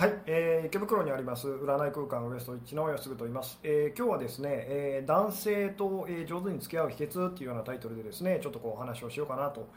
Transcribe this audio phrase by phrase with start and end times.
[0.00, 9.68] はい、えー、池袋にあります占い空間ウエスト1の安嗣と言います、えー今日はですね、えー男性と、えー上手に付き合う秘訣っていうようなタイトルでですねちょっとこうお話をしようかなと、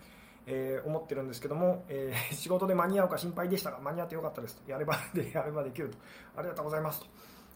[0.47, 4.71] えー思ってるんですけども、えー 仕事で間に合うか心配でしたが間に合ってよかったですと。
[4.71, 5.97] やればで やればできると。
[6.37, 7.07] ありがとうございますと。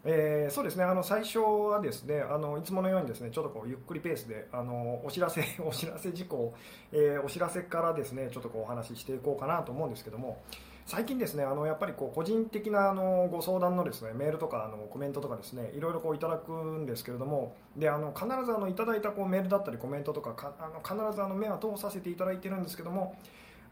[0.04, 6.54] えーそうですねあの最初はですねあのいつものようにですねちょっとこうゆっくりペースであのお知らせ お知らせ事項、
[6.92, 10.42] えーお知らせからですねちょっとこうお話ししていこうかなと思うんですけども
[10.88, 23.18] 最近ですねあのやっぱりこう個人的なあのご相談のですねメールとかあのコメントとかですねいろいろこういただくんですけれどもであの必ずあのいただいたこうメールだったりコメントとかかあの必ずあの目は通させていただいてるんですけども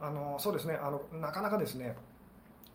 [0.02, 1.96] あのそうですねあのなかなかですね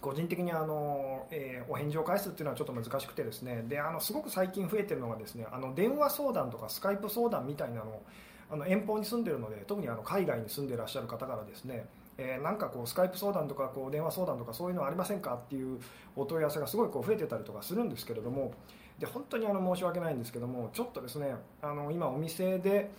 [0.01, 8.03] 個人的にあの、えーお返事を返すっていうのはちょっと難しくてですねであのすごく最近増えてるのがですねあの電話相談とかスカイプ相談みたいなのを
[8.51, 11.85] あの遠方に住んでるので特にあの海外に住んでいらっしゃる方からですね
[12.21, 15.81] えーなんかこうスカイプ相談とかこう電話相談とかそういうのありませんかっていう
[16.15, 18.53] お問い合わせがすごいこう増えてたりとかするんですけれども
[18.99, 22.91] で本当にあの申し訳ないんですけどもちょっとですねあの今お店で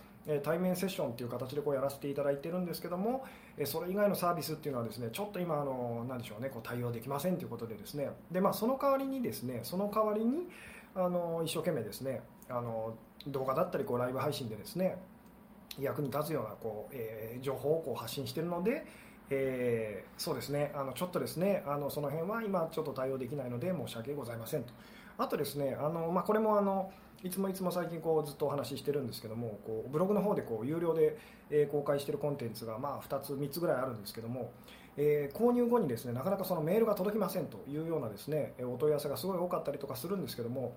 [0.42, 3.24] 対面セッションっていう形でこうやらせていただいてるんですけども
[3.64, 10.48] それ以外のサービスっていうのはですねちょっと今あのなんでしょうねこう対応できませんということでですねでまあその代わりにですねその代わりに
[10.94, 12.94] あの一生懸命ですねあの
[13.26, 14.96] 動画だったりこうライブ配信でですね
[15.80, 18.86] 役に立つようなこう、えー情報をこう発信してるので、
[19.34, 20.70] えーそうですね。
[20.74, 24.72] あのちょっとですねあのその辺は今ちょっと対応できないので申し訳ございませんと。
[25.18, 26.92] あとですねあの、まあ、これもあの
[27.24, 31.16] いつもいつも最近こうずっとお話ししてるんですけどもこうブログの方でこう有料で、
[31.50, 34.52] え公開しているコンテンツがまあ2つ3つぐらいあるんですけども、
[34.96, 40.76] えー購入後にですねなかなかそのメールが届きませんというようなですねお問い合わせがすごい多かったりとかするんですけども、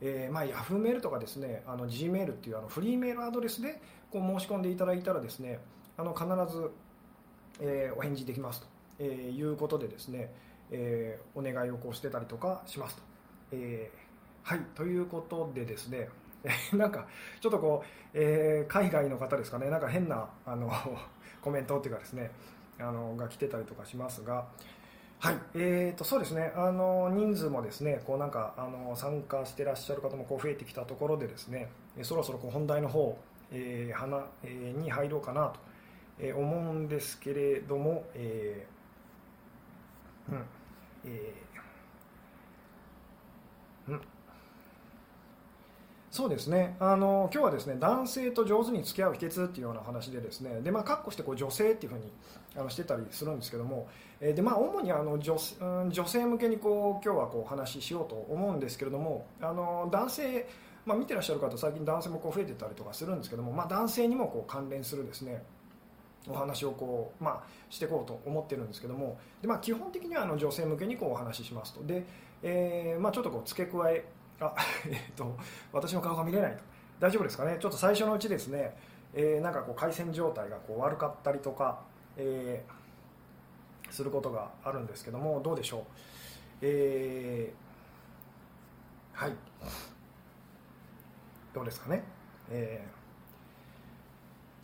[0.00, 5.60] えーまあ、ヤフーメールとかですねあの G メールっていうあのフリーメールアドレスでこう申し込んでいただいたらですね
[5.98, 6.70] あの必ず、
[7.60, 8.66] えーお返事できますと、
[8.98, 10.32] えーいうことでですね、
[10.70, 13.02] えーお願いをこうしてたりとかしますと。
[13.52, 14.06] えー
[14.48, 16.08] はいということでですね
[16.44, 17.06] えなんか
[17.40, 20.70] ちょっとこう、えー海外の方ですかねなんか変なあの
[21.42, 22.30] コメントっていうかですね
[22.78, 24.46] あのが来てたりとかしますが。
[25.18, 33.18] はい、えー、とそうですねあの人数もですねこうなんかあの参加してらっしゃる方もこう増えてきたところでですねえそろそろこう本題の方、
[33.50, 35.58] えー花えーに入ろうかなと、
[36.18, 40.44] えー思うんですけれども、えーうん
[41.04, 44.00] えーうん。
[46.10, 46.76] そうですね。
[46.80, 52.10] あの今日はですね男性と上手に付き合う秘訣っていうような話でですねでまあ括弧してこう女性っていうふうに
[52.56, 53.86] あのしてたりするんですけども、
[54.20, 60.48] えーでまあ主にあの女うん女性向けにこう今日はこうお話ししようと思うんですけれどもあの男性
[60.86, 65.42] まあ見てらっしゃる方最近男性もこう増えてたりとかするんですけどもまあ男性にもこう関連するですね
[66.28, 69.18] お話をこう、まあ、していこうと思ってるんですけども。
[69.40, 71.84] で、まあ、基本的にはあの女性向けにこうお話ししますと。
[71.84, 72.04] で、
[72.42, 74.04] えーまあ、ちょっとこう付け加え
[74.40, 74.54] あ、
[74.88, 75.36] えー、と
[75.72, 76.62] 私の顔が見れないと。
[76.98, 77.58] 大丈夫ですかね？
[77.60, 78.76] ちょっと最初のうちですね、
[79.14, 81.80] えーなんかこう回線状態がこう悪かったりとか、
[82.16, 85.40] えーすることがあるんですけども。
[85.42, 85.82] どうでしょう、
[86.62, 89.32] えーはい。
[91.54, 92.02] どうですかね、
[92.50, 93.05] えー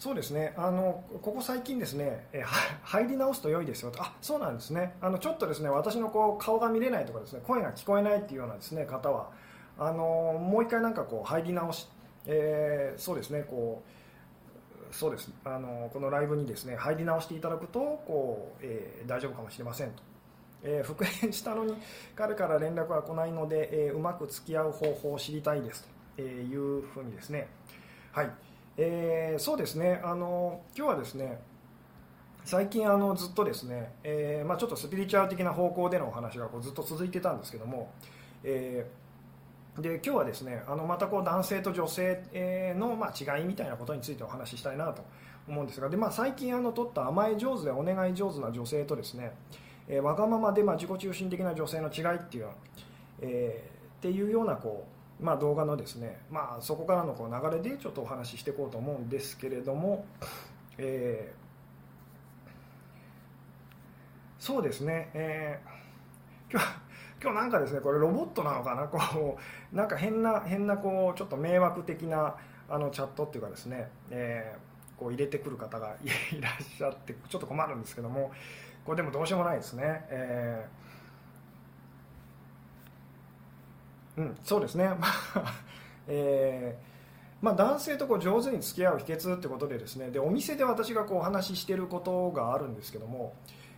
[0.02, 0.52] そうですね。
[0.56, 2.48] あのここ最近ですね、えは
[2.82, 4.02] 入り直すと良いですよと。
[4.02, 4.96] あそうなんですね。
[5.00, 9.30] あのちょっとですね私のこう顔が見れないとかですね声が聞こえないっていうようなですね方は
[9.78, 11.86] あのもう一回なんかこう入り直し、
[12.26, 13.84] えーそうですねこ
[14.90, 15.30] うそうです。
[15.44, 20.02] あのこのライブにですね入り直していただくとこう、えー大丈夫かもしれませんと。
[20.64, 21.76] えー復縁したのに
[22.16, 27.46] 彼から連絡が来ないので、えーうまく付き合う方法を知りたいですというふうにですね、
[28.10, 28.30] はい。
[28.76, 30.00] えーそうですね。
[30.02, 31.40] あの今日はですね
[32.44, 37.90] 最近あのずっとですね、えーまあ、ちょっとスピリチュアル的な方向でのお話がこうずっと続いてたんですけども、
[38.42, 39.02] えー
[39.80, 45.02] で今日はですねあのまたこう男性と女性えーのまあ違いみたいなことについてお話ししたいなと
[45.48, 49.32] 思うんですがで、まあ、最近あの取った甘え上手でお願い上手な女性とですね、
[49.88, 52.48] えーわがままでまあ自己中心的な女性の違いっていう、
[53.22, 60.04] えーっていうようなこう、まあ、動画のですね、まあ、そこからのこう流れでちょっとお話ししていこうと思うんですけれども、
[60.76, 61.42] えー
[64.38, 66.66] そうですね、えー今日
[67.22, 68.88] 今日なんかですねこれロボットなのかな？
[68.88, 69.38] こ
[69.72, 72.34] うなんか変な変なこうちょっと迷惑的な
[72.68, 78.30] あのチャットっていうかですね、えーこう入れてくる方がいらっしゃってちょっと困るんですけども
[78.84, 80.91] これでもどうしようもないですね、えー
[84.16, 84.88] うんそうですね。
[84.88, 85.06] ま
[85.36, 85.54] あ
[86.08, 86.92] えー
[87.42, 93.34] まあ、男性とこう上手に付き合う秘訣ってことでですねでお店で私がこうお話ししていることがあるんですけども、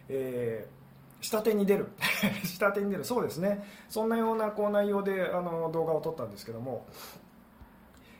[0.08, 0.84] えー
[1.24, 1.88] 下手に出る。
[2.44, 3.04] 下手に出る。
[3.04, 3.64] そうですね。
[3.88, 6.86] そんなようなこう内容であの動画を撮ったんですけども、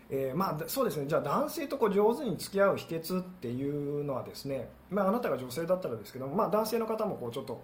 [0.09, 1.07] えー、まあそうですね。
[1.07, 7.63] じゃあ男性とこう上手に付き合う秘訣っていうのはですね、まあ、あなたが女性だったらですけども、まあ、男性の方もこうちょっと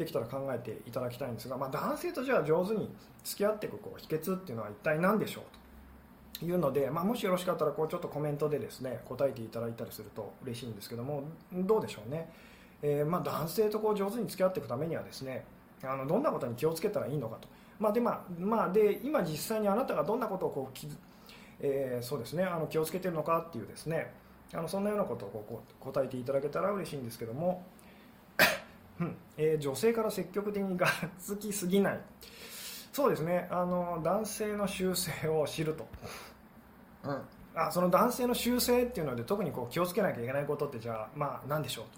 [0.00, 2.90] できたら考えていただきたいんですが、まあ、男性とじゃあ上手に
[3.22, 12.30] 付き合っていくこう秘訣っていうのは一体何でしょうというので、まあ、もしよろしかったらこうちょっとコメントでですね答えていただいたりすると嬉しいんですけどもどうでしょうね、
[12.82, 15.44] えー、まあ男性とこう上手に付き合っていくためにはですね
[15.82, 17.48] あのどんなことに気をつけたらいいのかと、
[17.78, 20.78] まあでまあまあ、で今実際にあなたがどんなことをこう
[21.62, 24.14] えー、そうですねあの気をつけてるのかっていうですね
[24.54, 27.64] あのそんなようなことをこう答えていただけたら嬉しいんですけども
[29.00, 29.16] うん。
[29.36, 32.00] えー、女性から積極的にがっつきすぎない。
[32.92, 33.48] そうですね。
[33.50, 35.86] あの男性の習性を知ると、
[37.04, 37.22] うん、
[37.54, 41.90] あその男性の習性っていうので特にこう気をつけなきゃいけないことってじゃあ、まあ、何でしょうと、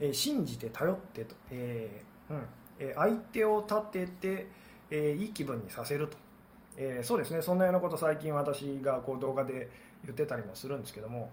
[0.00, 2.42] えー、信じて頼ってと、えーうん。
[2.78, 4.46] えー、相手を立てて、
[4.90, 6.16] えー、いい気分にさせると、
[6.76, 7.40] えー、そうですね。
[7.40, 9.70] そんなようなこと最近私がこう動画で
[10.04, 11.30] 言ってたりもするんですけども、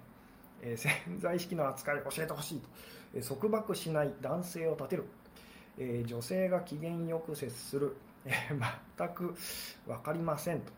[0.62, 2.70] えー、潜在意識の扱い教えてほしいと
[3.20, 5.06] 束縛しない男性を立てる、
[5.78, 8.32] え女性が機嫌よく接する、え
[8.98, 9.36] 全く
[9.86, 10.72] 分かりませんと、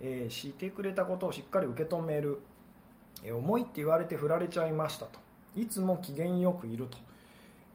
[0.00, 2.40] えしてくれたことをしっかり受け止める、
[3.22, 5.18] え重いって言われて振られちゃいましたと。
[5.56, 6.96] いつも機嫌よくいると、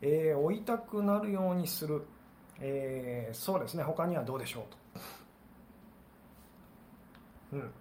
[0.01, 2.03] え追いたくなるようにする、
[2.59, 3.83] えー、そうですね。
[3.83, 4.63] 他にはどうでしょう
[7.51, 7.71] と、うん。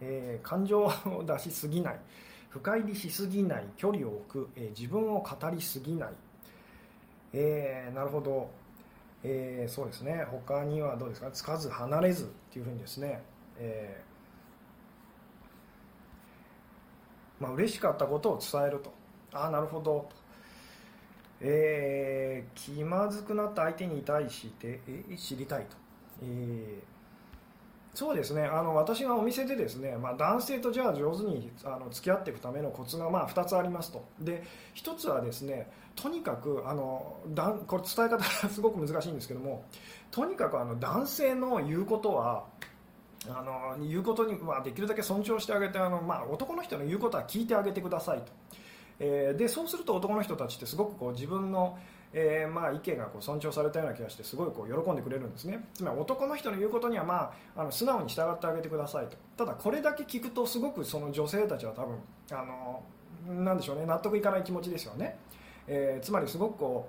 [0.00, 0.90] えー、感情を
[1.26, 2.00] 出しすぎない。
[2.60, 6.12] 深入りしすぎない距離を置く、え、自分を語りすぎない、
[7.32, 8.50] えー、なるほど、
[9.22, 10.26] えー、そうですね。
[10.30, 11.30] 他にはどうですか？
[11.30, 13.22] つかず離れずっていうふうにですね、
[13.58, 18.92] えー、まあ嬉しかったことを伝えると。
[19.32, 20.08] ああなるほど。
[20.08, 20.26] と
[21.40, 25.76] えー、気まずくなった相手に対して、え、知りたいと、
[26.22, 26.95] えー
[27.96, 28.42] そうですね。
[28.44, 34.04] あの私はお店でですね、まあ、男性とじゃあ上手にあの付き合っていくためのコツがまあ2つありますと。
[34.20, 34.44] で
[34.74, 39.64] 1つはですねとにかくあのだんこれ伝え方が すごく難しいんですけども
[40.10, 42.44] とにかくあの男性の言うことは
[43.30, 48.24] あの言うことにはできるだけ尊重してあげてあの、まあ、男の人の言うことは聞いてあげてくださいと、
[48.98, 51.78] えー、でそうすると男の人たちってすごくこう自分の
[52.12, 55.68] えー、まあ、意見がこう尊重されたような気がしてすごいこう喜んでくれるんですね。
[55.74, 59.16] つまり男の人の言うことには、まあ、あの素直に従ってあげてくださいと。
[59.36, 61.96] ただこれだけ聞くとすごくその女性たちは多分
[62.30, 62.82] あの
[63.44, 65.18] なんでしょうね納得いかない気持ちですよね、
[65.66, 66.88] えー、つまりすごくこ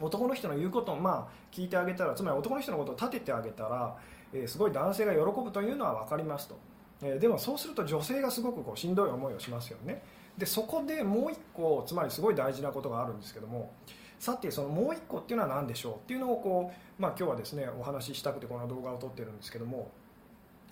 [0.00, 3.96] う男の人の言うことをまあ聞いてあげたらつまり男の人のことを立ててあげたら、
[4.32, 6.58] えー、すごい男性が喜ぶというのは分かりますと、
[7.02, 10.02] えー、でもそうすると女性がすごくこうしんどい思いをしますよね。
[10.36, 13.72] でそこでもう一個つまりすごい大事なことがあるんですけども
[14.20, 19.90] さてそのもう一個っていうのは何でしょうっていうのをこう、まあ、今日はですねお話ししたくてこの動画を撮ってるんですけども、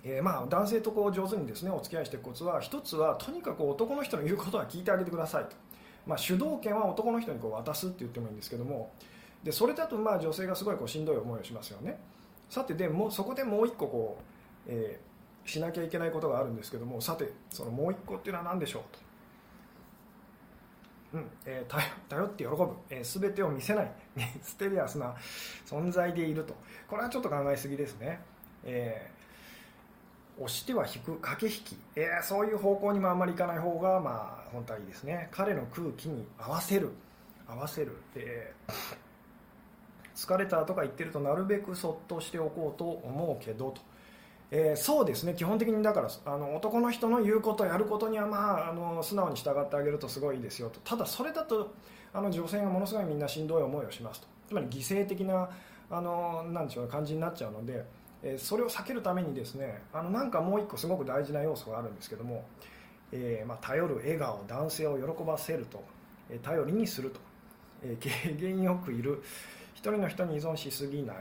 [0.05, 5.56] えー、まあ男性とこう上手にですねお付き合いしていくコツは一つはとにかく男の人の言うことは聞いてあげてくださいと、
[6.06, 8.93] まあ、主導権は男の人にこう渡すって言ってもいいんですけども
[9.43, 11.99] でそれだとまあ女性がすごいこうしんどい思いをしますよね。
[12.50, 14.19] さてでもそこでもう一個こ
[14.67, 19.07] う、えー、しなきゃいけないことがあるんですけどもさてそのもう一個っていうのは何でしょうと。
[21.14, 23.90] うんえー、頼って喜ぶ、えー、全てを見せない。
[24.14, 25.14] ミ ステリアスな
[25.66, 26.54] 存在でいると。
[26.87, 28.21] これはちょっと考えすぎですね、
[28.64, 31.18] えー、押しては引く。
[31.18, 35.28] 駆け引き、えー、そういう方向にもあんまりいかない方がまあ本当はいいですね。
[35.30, 36.92] 彼の空気に合わせる。
[37.47, 38.73] 合わせる、えー、
[40.14, 43.80] 疲れたとか言ってるとなるべくそっとしておこうと思うけどと。
[44.50, 45.35] えー、そうですね。
[45.35, 50.81] 基本的にだからあの男の人の言うことやることには、まあ、あの素直に従ってあげるとすごいいいですよと。
[50.81, 51.75] ただそれだと
[52.12, 54.26] あの女性がものすごいみんなしんどい思いをしますと。
[54.49, 55.50] つまり犠牲的な
[55.90, 57.85] あのなんでしょう感じになっちゃうので、
[58.23, 62.45] えー、それを避けるためにですねあのなんかもう一個すごく大事な要素があるんですけども、
[63.12, 65.83] えー、まあ、頼る笑顔男性を喜ばせると、
[66.31, 67.21] え頼りにすると、
[67.83, 68.09] え機
[68.40, 69.23] 嫌よくいる。
[69.75, 71.17] 一人の人に依存しすぎない、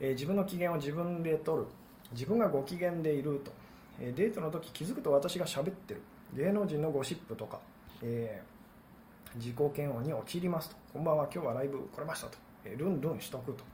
[0.00, 1.68] え自分の機嫌を自分で取る。
[2.12, 3.52] 自分がご機嫌でいると、
[4.00, 6.02] えデートの時気づくと私が喋ってる。
[6.34, 7.58] 芸能人のゴシップとか、
[8.02, 10.76] えー、自己嫌悪に陥りますと。
[10.92, 13.64] こんばんは今日はライブ来れましたと、えルンルンしとくと、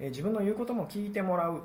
[0.00, 1.62] え自分の言うことも聞いてもらう、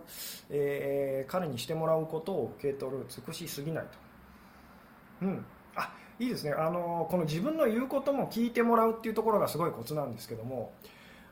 [0.49, 3.05] えー、彼にしてもらうことを受け取る。
[3.07, 5.25] 尽くしすぎないと。
[5.25, 5.45] うん。
[5.75, 6.53] あいいですね。
[6.53, 10.73] あのこの自分の言うことも聞いてもらうっていうところがすごいコツなんですけども。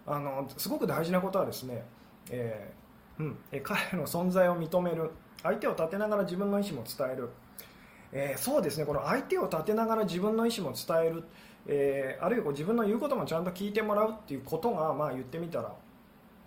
[0.08, 1.84] あのすごく大事なことはですね、
[2.30, 2.85] えー
[3.19, 5.12] うん、え彼の存在を認める。
[5.43, 7.29] 相手を立てながら自分の意思も伝える、
[8.12, 8.86] えー、そうですね。
[8.86, 11.24] この相手を立てながら自分の意思も伝える、
[11.67, 15.74] えー、あるいはこう自分の言うこともちゃんと聞いてもらうっていうことが、まあ、言ってみたら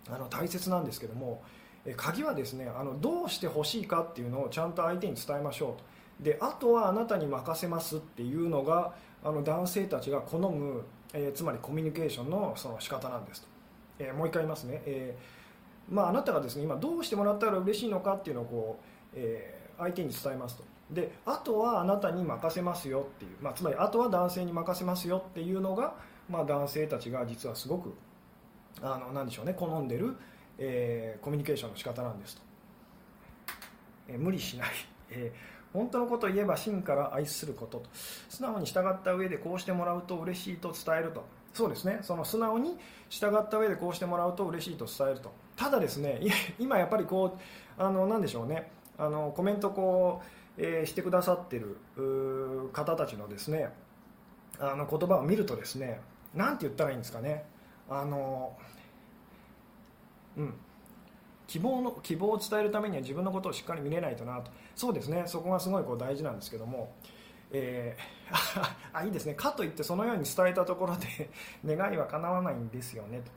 [0.09, 1.41] あの大切なんですけども、
[1.85, 5.77] え鍵はですねあのどうしてほしいかっていうのをちゃんと相手に伝えましょ
[6.21, 10.83] うであとはあなたに任せますっていうのがあの男性たちが好む、
[11.13, 13.47] え、つまりコミュニケーションのその仕方なんですと、
[13.99, 15.38] え、もう一回言いますね、えー、
[15.89, 18.79] まあ、あなたがですね今どうしてもらったら嬉しいのかっていうのをこ
[19.13, 20.63] う、え相手に伝えますと。
[20.91, 25.93] であとはあなたに任せますよっていう、まあ、つまりあとは男性に任せますよっていうのが、
[26.29, 27.93] まあ、男性たちが実はすごく
[28.81, 30.15] あのなんでしょうね好んでる、
[30.57, 32.41] えー、コミュニケーションの仕方なんですと、
[34.07, 34.69] えー、無理しない、
[35.11, 37.89] えー、本当のことを言えば真から愛することと。
[38.29, 41.23] 素直に従った上でこうしてもらうと嬉しいと伝えると。
[41.53, 41.99] そうですね。
[42.01, 42.77] その素直に
[43.09, 45.31] 従った上でこうしてもらうと嬉しいと伝えると。
[45.59, 46.21] ただですね
[46.57, 47.37] 今やっぱりこ
[47.77, 48.71] うあのなんでしょうね。
[48.97, 51.77] あのコメントこうえー、してくださってる
[52.73, 53.69] 方たちのですね
[54.59, 56.01] あの言葉を見るとですね
[56.35, 57.45] 何て言ったらいいんですかね。
[57.89, 58.55] あの
[60.37, 60.53] うん。
[61.47, 64.51] 希望の希望を伝えるためには自分のことをしっかり見れないとなと。
[64.75, 65.23] そうですね。
[65.25, 66.93] そこがすごいこう大事なんですけども、
[67.51, 69.33] えー、 あいいですね。
[69.33, 71.29] かといってそのように伝えたところで
[71.65, 73.31] 願いは叶わないんですよねと。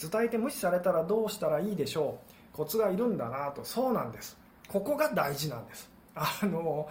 [0.00, 2.18] 伝えて無視されたらどうしたらいいでしょ
[2.52, 2.56] う。
[2.56, 3.64] コツがいるんだなと。
[3.64, 4.36] そうなんです。
[4.68, 5.90] ここが大事なんです。
[6.14, 6.88] あの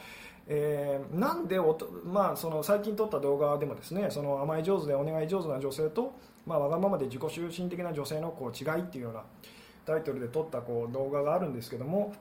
[0.47, 6.13] えー、なんでおまあ、その最近撮った動画でもですねその甘い上手でお願い上手な女性と、
[6.45, 9.23] まあ、わがままで自己中心的な女性のこう違いっていうような
[9.85, 12.13] タイトルで撮ったこう動画があるんですけども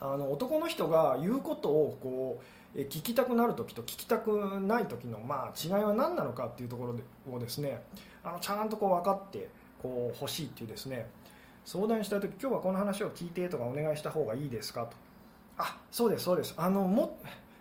[0.00, 2.42] あの男の人が言うことをこ
[2.74, 6.94] う聞きたくなる時と聞きたくない時の、まあ、違いは何なのかっていうとこ
[7.26, 7.82] ろをですね
[8.22, 9.48] あのちゃんとこう分かって
[9.82, 11.06] こう欲しいっていうですね
[11.64, 14.96] 相談した時今日はこの話を聞いてとかお願いした方がいいですかと。
[15.58, 16.54] あそうですそうです。
[16.56, 17.18] あのも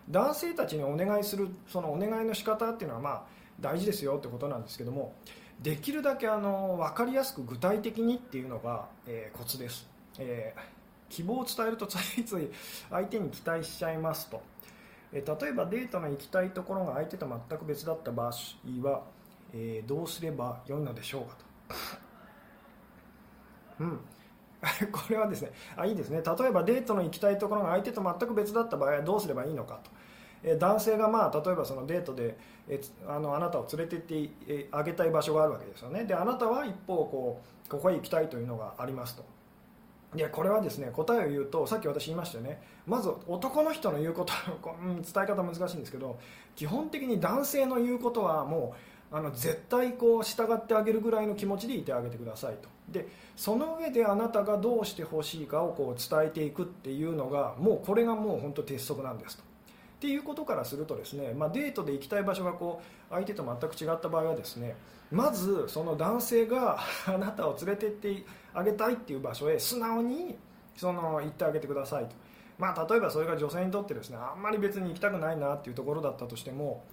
[0.10, 3.24] 男性たちにお願いするそのお願いの仕方っていうのはまあ
[3.60, 5.14] 大事ですよってことなんですけども
[5.62, 12.50] できるだけあの分かりやすく具体的にっていうのが、えー、コツです、えー、希望を伝えるとついつい
[12.90, 14.42] 相手に期待しちゃいますと、
[15.12, 19.04] えー、例えばデートの行きたいところが相手と全く別だった場合は、
[19.54, 21.99] えどうすればよいのでしょうかと。
[23.79, 24.00] うん。
[24.91, 26.21] これはですねあいいですね。
[26.21, 29.91] 例えばデートの行きたいところが相手と全く別だった場合はどうすればいいのかと。
[30.43, 36.05] え男性が、まあ、例えばそのデートでえあのあなたを連れて行ってあげたい場所があるわけですよね。
[36.05, 39.24] であなたは一方こうここへ行きたいというのがありますと。
[40.15, 42.62] いやこれはですね答えを言うとさっき私言いましたよね。
[42.88, 44.33] まず男の人の言うこと
[44.83, 46.17] 伝え方難しいんですけど
[46.55, 52.70] 基本的に男性の言うことはもうあの絶対こう従ってあげるぐらいの気持ちでいてあげてくださいと。
[52.89, 59.44] でその上であなたがどうしてほしいかをこう伝えていくっていうのがもうこれがもう本当鉄則なんですと。
[59.44, 59.46] っ
[60.00, 64.75] ていうことからするとですね、まあ、デートで行きたい場所がこう相手と全く違った場合はですね
[65.12, 68.24] まずその男性が あなたを連れてって
[68.54, 70.38] あげたいっていう場所へ素直に
[70.78, 72.16] その行ってあげてくださいと、
[72.58, 76.84] まあ、例えばそれが女性にとってですねあんまり別に行きたくないなっていうところだったとしても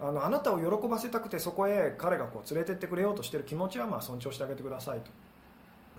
[0.00, 5.10] あのあなたを喜ばせたくてそこへ彼がこう連れてってくれようとしてる気持ちはまあ尊重してあげてくださいと。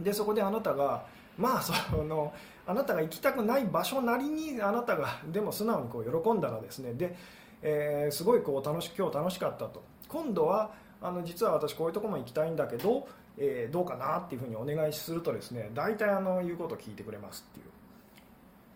[0.03, 1.05] でそこであなたが
[1.37, 2.33] まあ その
[2.67, 6.93] あなたが行きたくない場所なりにあなたがでも素直にこう喜んだらですね。
[6.93, 7.15] で、
[7.61, 9.81] えー、すごいこう楽し今日楽しかったと。
[10.07, 10.71] 今度は
[11.01, 17.65] あの実は私こういうところも行きたいんだけど、えー、どうかなっていうふうにお願いするとですね大体あの言うことを聞いてくれますっていう。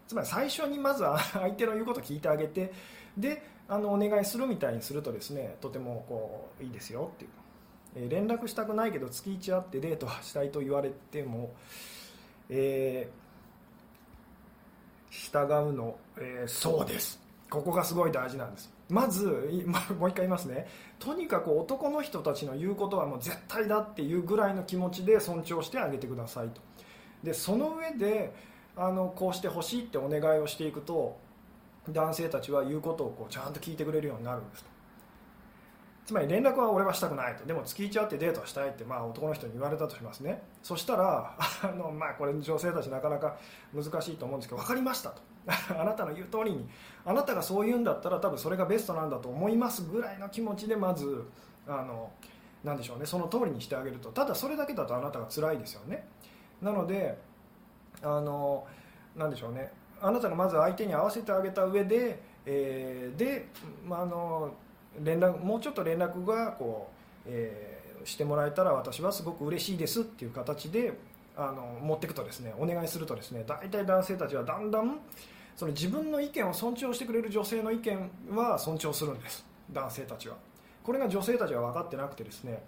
[0.07, 2.73] つまり最初にまずは相手の言うことを聞いてあげて
[3.15, 7.29] であのお願いするみたいにするとですねとてもこういいですよっていう、
[7.95, 11.53] えー、連絡したくないけど月1会ってデートはしたいと言われても、
[12.49, 17.21] えー、従うの、えー、そうです。
[17.49, 18.71] ここがすごい大事なんです。
[18.89, 20.67] まず、ま、 もう一回言いますね。
[20.97, 26.61] とにかく男の人たちの言うことはもう絶対だっていうぐらいの気持ちで尊重してあげてくださいと。
[27.23, 28.33] でその上で
[28.75, 31.17] あのこうしてほしいってお願いをしていくと
[31.93, 34.69] 男性たちは言うことをこうちゃんと聞いてくれるようになるんですと。
[36.09, 37.45] つまり連絡は俺はしたくないと。
[37.45, 40.41] でも月1会ってデートはしたいってまあ男の人に言われたとしますね。
[40.63, 43.37] そしたら あの、まあ、これ女性たちなかなか
[43.75, 45.21] 難しいと思うんですけど分かりましたと。
[45.79, 46.67] あなたの言う通りに。
[47.05, 51.27] あなたがそう言うんだったら多分それがベストなんだと思いますぐらいの気持ちでまず
[51.67, 52.11] あの
[52.63, 53.05] なんでしょうね。
[53.05, 54.11] その通りにしてあげると。
[54.11, 56.07] ただそれだけだとあなたが辛いですよね。
[56.59, 57.19] なので
[58.01, 58.65] あの
[59.15, 59.71] なでしょうね。
[60.01, 63.47] あなたがまず相手に合わせてあげた上で、えー、で、
[63.87, 64.53] まあ、の
[65.03, 66.89] 連絡もうちょっと連絡がこ
[67.25, 70.93] う、えー、してもらえたら私はすごく嬉しいですっていう形で
[71.37, 74.99] あの持っていくとですねお願いするとですね大体男性たちはだんだん
[75.55, 79.45] その自分の意見を尊重してくれる女性の意見は尊重するんです。
[79.71, 80.37] 男性たちは。
[80.83, 82.63] これが女性たちは分かってなくてですね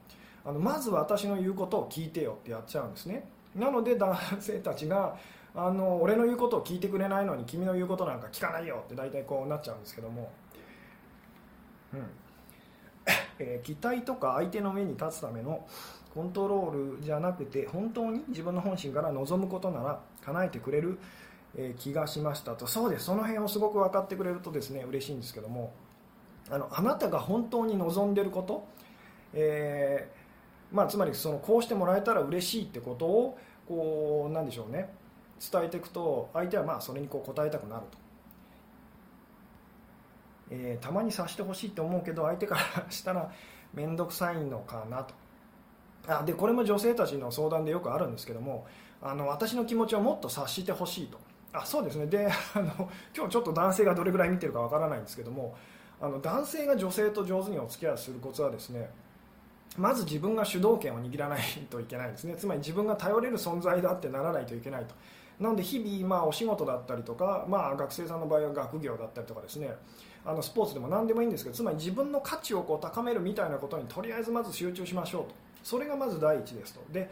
[0.46, 3.28] あのまず私の言うことを聞いてよってやっちゃうんですね。
[3.56, 5.16] なので男性たちが
[5.54, 10.32] あの俺の言うことを聞いてくれないのに君の言うことなんか聞かないよって大体こうなっちゃうんですけども、
[11.94, 12.10] うん。
[13.40, 15.68] えー、期待とか相手の上に立つための
[16.14, 21.00] コントロールじゃなくて本当に自分の本心から望むことなら叶えてくれる、
[21.58, 22.68] え、気がしましたと。
[22.68, 23.06] そうです。
[23.06, 25.74] その辺をすごく分かってくれるとですね嬉しいんですけども。
[26.50, 28.68] あのあなたが本当に望んでること、
[29.34, 34.90] えー、まあ、つまりそのこうしてもらえたら嬉しいってことをこうなんでしょうね。
[35.52, 37.98] 伝えていくと相手はまあそれにこう答えたくなると、
[40.52, 43.32] えー、たまに察してほしいって思うけど相手からしたら
[43.74, 45.16] 面倒くさいのかなと。
[46.08, 48.66] あでこれも女性たちの相談でよくあるんですけども
[49.02, 51.20] あの私の気持ちをもっと察してほしいと。
[51.54, 52.06] あそうですね。
[52.06, 55.56] であの今日ちょっと男性がどれぐらい見てるかわからないんですけども
[56.00, 58.90] あの男性が女性と上手にお付き合いするコツはですね
[59.78, 62.36] まず自分が主導権を握らないといけないんですね。
[62.36, 64.96] つまり自分が頼れる存在だってならないといけないと。
[65.42, 69.76] なので日々、まあ、お仕事だったりとか、まあ、学生さんの場合は学業だったりとかですね。
[70.24, 75.30] あのスポーツでも何でもいいんですけどつまり自分の価値をこう高めるみたいなことにとりあえずまず集中しましょうと。
[75.64, 76.82] それがまず第一ですと。
[76.92, 77.10] で、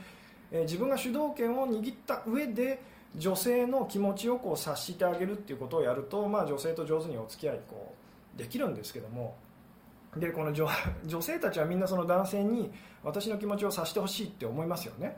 [0.52, 2.82] え、自分が主導権を握った上で
[3.16, 7.96] 女性の気持ちをこう察してあげるっていうことをやると、まあ、女性と上手にお付き合いこ
[8.36, 9.36] うできるんですけども。
[10.16, 10.68] でこの女
[11.06, 12.72] 女性たちはみんなその男性に
[13.04, 15.18] 私の気持ちを察してほしいって思いますよね。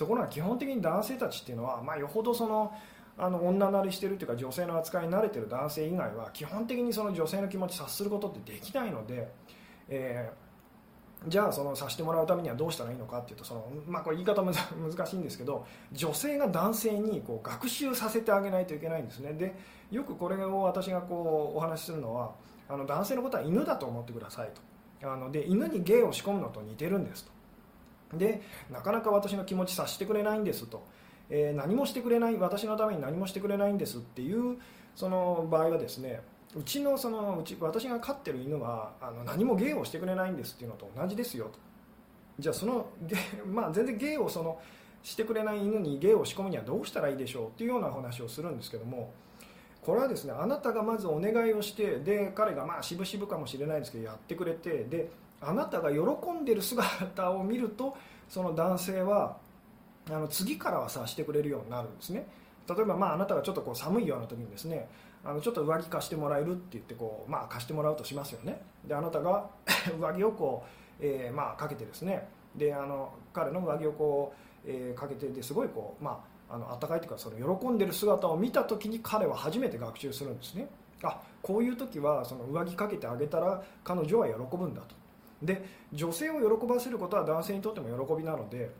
[0.00, 2.74] ところが基本的に男性たちっていうのは、まあ、よほどその
[3.18, 9.30] あの女慣れしてるというか女性の扱いに慣れてる男性以外は基本的にその女性の気持ち察することってできないので、
[9.90, 19.34] えー、じゃあそのさしてもらうためにはどうしたらいいのかっていうとその、まあ、これ言い方も 難しいんですけど女性が男性にこう学習させてあげないといけないんですね。
[19.34, 19.54] で
[19.90, 22.32] よくこれを私がこうお話しするのは
[22.70, 24.62] あの男性のことは犬だと思ってくださいと。
[25.06, 27.39] あので犬に芸を仕込むのと似てるんですと。
[28.14, 30.84] でなかなか私の気持ち察してくれないんですと、
[31.28, 34.58] えー、何もしてくれない私のために何もしてくれないんですっていう
[34.94, 36.20] その場合はですね
[36.56, 41.58] うちのそのうち私が飼ってる犬はあの何も芸をしてくれないんですっていうのと同じですよと。
[42.40, 42.88] じゃあその、
[43.46, 44.60] まあ、全然芸をその
[45.02, 49.12] してくれない犬に芸を仕込むにはどうしたらいいでしょうっていうような話をするんですけども
[49.82, 55.98] これはですねあなたがまずお願いをしてで彼がまあ渋々かもしれないですけどやってくれてであなたが喜
[56.32, 57.96] んでる姿を見ると
[58.28, 59.36] その男性は
[60.08, 62.26] あの次からはさしてくれるようになるんですね。
[62.68, 64.88] 例えばまああなたがちょっとこう寒いような時にですね
[65.24, 68.62] あのちょっと上着貸してもらえるって言ってこう、まあ、貸してもらうとしますよね。
[68.86, 69.50] であなたが
[69.98, 70.64] 上着をこ
[71.00, 72.28] う、えー、まあかけてですね。
[72.54, 80.68] であの彼の上着をこう、えー、かけてですごいこう、まあ、あの暖かいというかその喜んでる姿を見た時に彼は初めて学習するんですね。
[81.02, 84.99] あこういう時はその上着かけてあげたら彼女は喜ぶんだと。
[85.42, 88.70] で女性を喜ばせることは男性にとっても喜びなので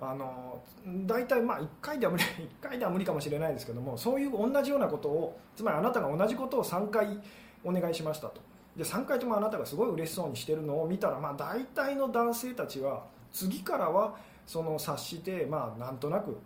[0.00, 0.60] あの
[1.06, 2.24] 大体まあ1回では無理
[2.62, 7.20] 1回では無理かもしれないですけどもそういう同じようなことをつまりあなたが同じことを3回
[7.62, 8.40] お願いしましたと。
[8.76, 16.38] で3回ともあなたがすごい嬉しそうにしてるのを見たら、まあ、大体の男性たちは次からはその察して、まあ、なんとなく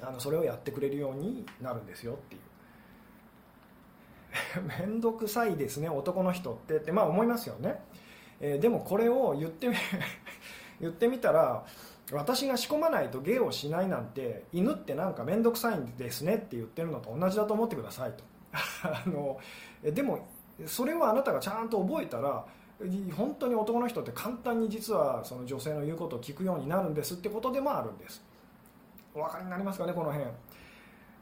[0.00, 2.40] あのそれをやってくれるようになるんですよっていう。
[4.88, 7.82] 面倒くさいですね男の人ってってまあ思いますよね。
[8.42, 9.76] えー、でもこれを言ってみ
[10.80, 11.64] 言ってみたら
[12.10, 18.24] 私が仕込まないと芸をしないなんて犬ってなんか面倒くさいんですねって言ってるのと同じだと思ってくださいと。
[18.82, 19.38] あの
[19.82, 20.26] でも
[20.66, 22.44] それをあなたがちゃんと覚えたら
[23.16, 28.22] 本当に男の人って簡単に実はその女性の言うことを聞くようになるんですってことでもあるんです。
[29.14, 30.30] お分かりになりますかねこの辺、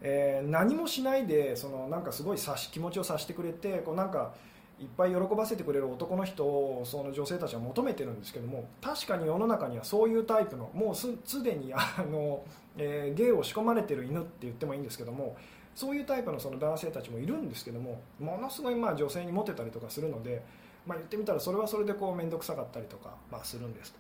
[0.01, 4.33] えー、何もしないでそのなんかすごい察し気持ちを察してくれてこうなんか
[4.81, 12.43] いっぱい喜ばせてくれる男の人をその女性たちは求めてるんですけども確かに世の中にはそういうタイプのもうすでに あの、
[12.79, 15.37] えー、芸を仕込まれてる犬って言ってもいいんですけども
[15.75, 20.43] そういうタイプのその男性たちもいるんですけどもものすごいまあ女性にモテたりとかするので、
[20.87, 23.95] まあ、言ってみたらそれはそれで面倒くさかったりとか、まあ、するんです。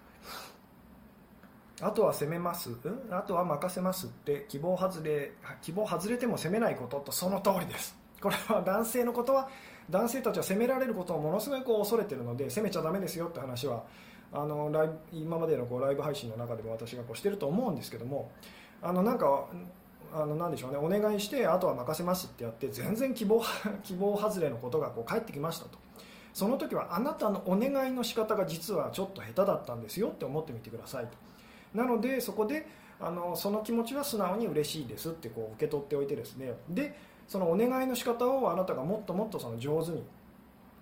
[1.82, 2.70] あとは攻めます、
[3.10, 7.96] あとは任せますって希望外れ希望外れても攻めないこととその通りです。
[8.20, 9.48] これは男性のことは
[9.90, 13.84] 男性たちは責められることをものすごいこう恐れてるので責めちゃだめですよって話は
[14.32, 18.30] あのライ今までのこうライブ配信の中でも私がこうしてると思うんですけども
[18.80, 19.46] あのなんか
[20.12, 23.42] あのなんでしょうねお願いしてあとは任せますってやって全然希望
[23.82, 25.78] 希望外れのことがこう返ってきましたと。
[26.32, 31.10] その時はあなたのお願いの仕方が実はちょっと下手だったんですよって思ってみてくださいと。
[31.74, 32.68] なのでそこで
[33.00, 36.54] あのその気持ちは素直に嬉しいですってこう受け取っておいてですね。
[36.68, 36.96] で
[37.30, 40.02] そのお願いの仕方をあなたがもっともっとその上手に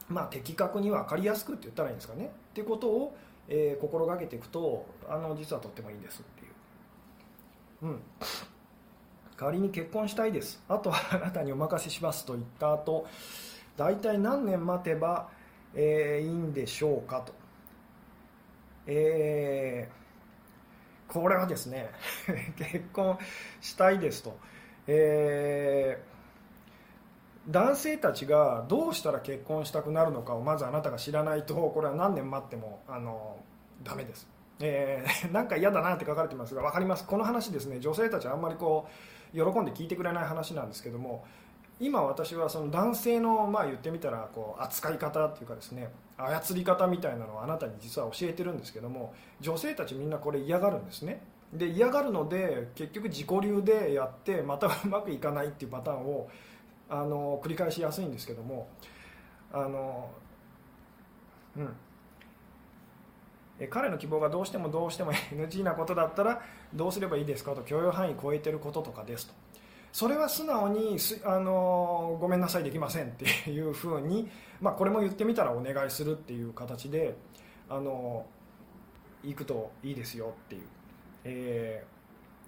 [0.08, 2.30] まあ、的確に分かりやすくって言ったらいいんですかね。
[2.50, 3.16] っていうことを、
[3.48, 8.00] えー、心がけていくとあの実はとってもいいんですっていう、うん、
[9.36, 10.62] 仮に結婚したいです。
[10.68, 13.06] あとはあなたにお任せしますと言った後
[13.76, 15.28] 大体何年待てば、
[15.74, 17.34] えー、いいんでしょうかと、
[18.86, 21.90] えー、これはですね
[22.56, 23.18] 結婚
[23.60, 24.36] したいですと、
[24.86, 26.17] えー
[27.48, 33.36] 男性たちがどうしたら結婚したくなるのかをまずあなたが知らないとこれは何年待ってもあの
[33.82, 34.28] ダメです、
[34.60, 36.54] えー、 なんか嫌だなって書かれてます。
[36.54, 37.06] が分かります。
[37.06, 37.80] この話ですね。
[37.80, 38.86] 女性たちはあんまりこ
[39.32, 41.24] う喜んで聞いてくれない話なんですけども
[41.80, 51.22] 今私はその男性のまあ言ってみたらこう扱い方っていうかですね操り方みたいなのをあなたに実は教えてるんですけども女性たちみんなこれ嫌がるんですね。
[51.52, 56.28] で嫌がるので結局自己流でやってまたうまくいかないっていうパターンを
[56.88, 58.68] あの繰り返しやすいんですけども
[59.52, 60.10] あの、
[61.56, 61.76] うん、
[63.60, 66.42] え彼の希望がどうしてもどうしても NG なことだったら
[66.74, 69.34] どうすればいいですかと許容範囲超えてることとかですと。
[69.90, 74.28] それは素直にあのごめんなさいできませんっていうふうに、
[74.60, 77.16] まあ、これも言ってみたらお願いするっていう形で
[77.70, 78.26] あの
[79.24, 80.62] 行くといいですよっていう、
[81.24, 81.84] え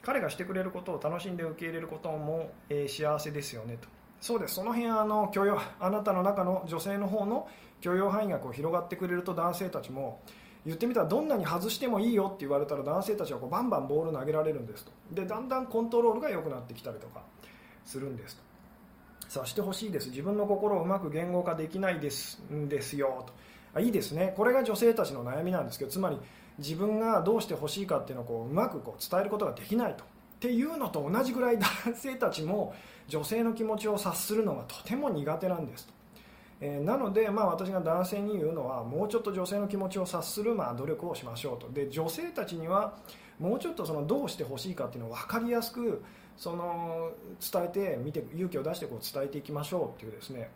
[0.02, 3.88] ー、彼がしてくれることを楽しんで受け入れることも、えー、幸せですよねと。
[4.20, 4.56] そうです。
[4.56, 7.48] その辺あの許容あなたの中の女性の方の
[7.80, 10.20] 許容範囲がこう広がってくれると男性たちも
[10.66, 14.92] 言ってみたらどんなに外してもいいよって言われたら男性たちはこうバンバンボール投げられるんですと。
[15.10, 17.22] でだんだんコントロールが良くなってきたりとか
[17.86, 18.42] するんですと。
[19.28, 20.10] さあしてほしいです。
[20.10, 23.32] 自分の心をうまく言語化できないですんですよと。
[23.72, 24.34] あいいですね。
[24.36, 26.18] これが女性たちの悩みなんですけどつまり
[26.58, 30.04] 自分がどうしてほしいかっていうのをこううまくこう伝えることができないと。
[30.40, 32.74] っていうのと同じぐらい男性たちも
[33.08, 35.92] 女性の気持ちを察するのがとても苦手なんですと、
[36.62, 41.70] えー、なので、まあ、私が男性に言うのはもうちょっと女性の気持ちを察する、まあ、努力をしましょうと。
[41.70, 42.94] で女性たちには
[43.38, 46.02] もうちょっとそのどうしてほしいかっていうのを分かりやすく
[46.38, 47.10] その
[47.52, 50.48] 伝えてみて勇気を出してこう伝えていきましょうっていうですね、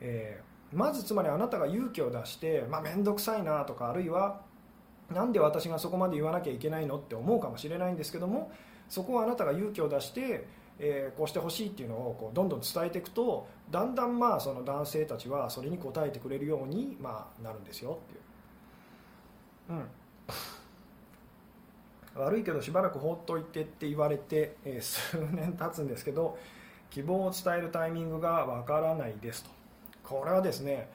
[0.00, 4.42] えー、まずつまりあなたが勇気を出して、まあ、面倒くさいなとかあるいは
[5.10, 8.52] なんで私がそこまで言わなきゃいけないのって思うかもしれないんですけども
[8.90, 10.44] そこはあなたが勇気を出して
[10.82, 18.00] えー、こうしてほしいっていうのをこうどんどん伝えていくとだんだんまあその男性たちはそれに応えてくれるようにまあなるんですよ
[19.68, 19.80] っていう、
[22.16, 26.38] うん、悪いけどしばらく放っといてって言われて、えー、数年経つんですけど
[26.88, 29.50] 希望を伝えるタイミングがわからないですと。
[30.02, 30.90] これはですね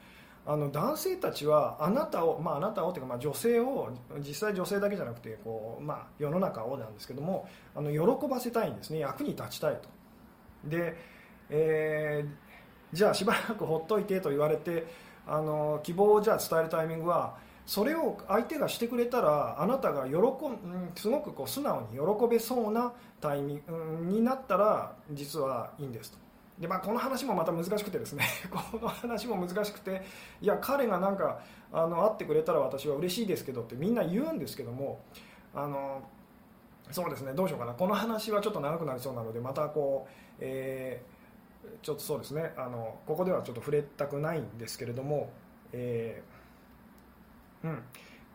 [0.46, 9.00] あの男性たちはあなたを、まあ、あなたをというか、まあ、女性を実際女性だけじゃなくてこう、まあ、世の中をなんですけどもあの喜ばせたいんですね。
[9.00, 9.88] 役に立ちたいと。
[10.64, 10.96] で、
[11.50, 14.86] えー、じゃあしばらくほっといてと言われて
[15.26, 20.14] あの希望をじゃあ伝えるタイミングはそれを相手がしてくれたらあなたが喜
[20.94, 26.18] すごくこう素直に喜べそうなタイミングになったら実はいいんですと。
[26.58, 30.02] でまあ、この話もまた難しくてですね この話も難しくて
[30.40, 31.40] いや彼がなんか
[31.70, 35.00] あの会ってくれたら私は嬉しいですけどってみんな言うんですけども
[35.54, 36.02] あの
[36.90, 37.74] そうですねどうしようかな。
[37.74, 45.28] この話はちょっと長くなりそうなのでまたこう、えー、ちょっとそうですねあのここではちょっと触れたくないんですけれども、
[45.72, 47.82] えー、うん。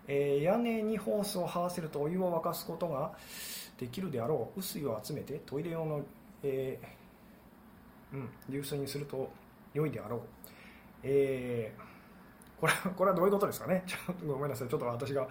[0.07, 3.13] えー、屋根にホースを這わせるとお湯を沸かすことが
[3.79, 4.59] できるであろう。
[4.59, 6.01] 雨水を集めてトイレ用の、
[6.43, 7.00] えー
[8.13, 9.31] うん、流水にすると
[9.73, 10.21] 良いであろう。
[11.03, 13.83] えー、これ これはどういうことですかね？
[13.87, 14.67] ちょっとごめんなさい。
[14.67, 15.27] ちょっと私が、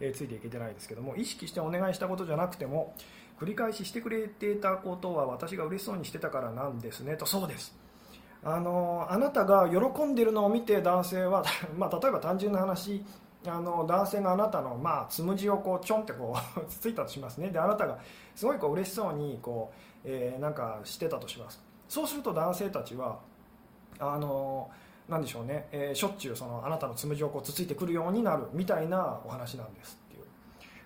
[0.00, 2.94] えー、ついていけてないですけども、意識してお願いしたことじゃなくても、
[3.38, 7.16] 繰り返ししてくれていたことは私が嬉しそうにしてたからなんですね。
[7.16, 7.76] と、そうです。
[8.44, 11.44] あのあなたが喜んでるのを見て男性は、
[11.78, 13.04] まあ、例えば単純な話。
[13.44, 17.50] あの男性があなたの、まあ、つむじをこうちょんってこうつついたとしますね。
[17.50, 17.98] であなたが
[18.36, 21.60] すごいこう嬉しそうにこう、えー、なんかしてたとします。
[21.92, 23.18] そうすると男性たちは
[23.98, 24.70] あの
[25.10, 30.24] なんでしょうね、えー、しょっちゅうそのあなたのつむじをこうつついてくるようになるみたいなお話なんですっていう。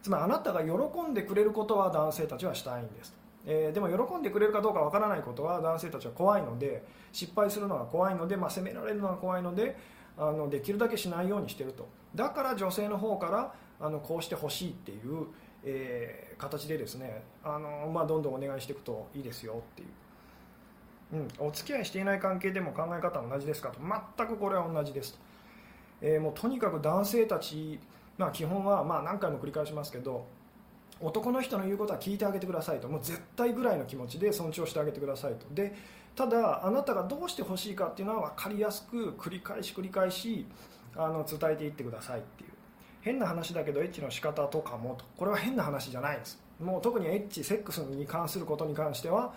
[0.03, 0.73] つまりあなたが喜
[1.09, 3.15] んでくれることは男性たちはしたいんです
[3.49, 9.77] えー、でも喜んでくれるかどうかわからないことは男性たちは怖いので失敗するのが怖いので、まあ、責められるのが怖いので
[10.19, 11.89] あのできるだけしないようにしてると。
[12.17, 15.27] だから女性の方からあのこうしてほしいっていう、
[15.63, 19.89] えー、形でですねあの、まあ、どんどんお願いしていくといいですよっていう。
[21.13, 23.79] うん、お付き合いしていない関係でも考え方は同じですかと。
[23.81, 25.19] 全くこれは同じですと、
[26.03, 27.79] えー、もうとにかく男性たち、
[28.19, 30.27] まあ、基本は、まあ、何回も繰り返しますけど
[31.01, 32.89] 男の人の言うことは聞いてあげてくださいと。
[32.89, 35.47] もう絶対ぐらいの気持ちで尊重してあげてくださいと。
[35.55, 35.75] で
[36.15, 40.47] ただあなたがどうしてほしいかっていうのは分かりやすく繰り返し繰り返し
[40.97, 42.51] あの伝えていってくださいっていう。
[43.03, 45.05] 変な話だけどエッチの仕方とかもと。
[45.17, 46.41] これは変な話じゃないです。
[46.59, 49.35] もう特にエッチセックスに関することに関しては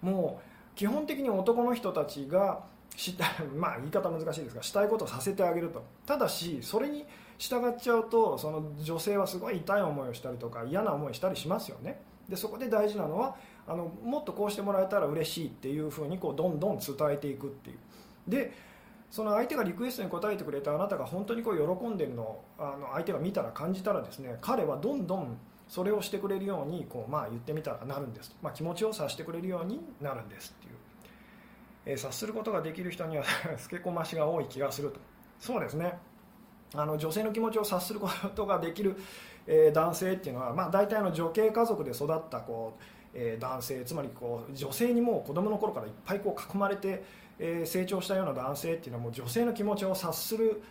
[0.00, 2.64] もう基本的に男の人たちが
[2.96, 3.24] した
[3.56, 5.82] まあ言い方難しいですがしたいことをさせてあげると。
[6.06, 7.06] ただしそれに
[7.38, 12.00] 従っちゃうとその女性はすごい痛い思いをしたりとか嫌な思いしたりしますよね。
[12.28, 17.78] でそこで大事なのはあのもっとこうしてもらえたら嬉しいっていうふうにこうどんどん伝えていくっていう。
[18.28, 18.52] で
[19.10, 25.36] その相手がリクエストに応えてくれたあなたが本当にこう喜んでるのをあの相手が見たら感じたらですね彼はどんどん
[25.72, 30.74] それをしてくれるようにこう、まあ、言ってみたらなるんです、まあ、気持ちを察してくれるようになるんですっていう、
[31.86, 33.24] えー、察することができる人には
[33.56, 35.00] つけこましが多い気がすると。
[35.40, 35.98] そうですね。
[36.74, 38.96] あの女性の気持ちを察することができる、
[39.46, 42.82] えー、男性っていうのは、まあ、大体の女系家族で育ったこう、
[43.14, 47.02] えー、男性つまりこう女性にも子供の頃からいっぱいこう囲まれて
[47.38, 50.62] え成長したような男性っていうのはもう女性の気持ちを察する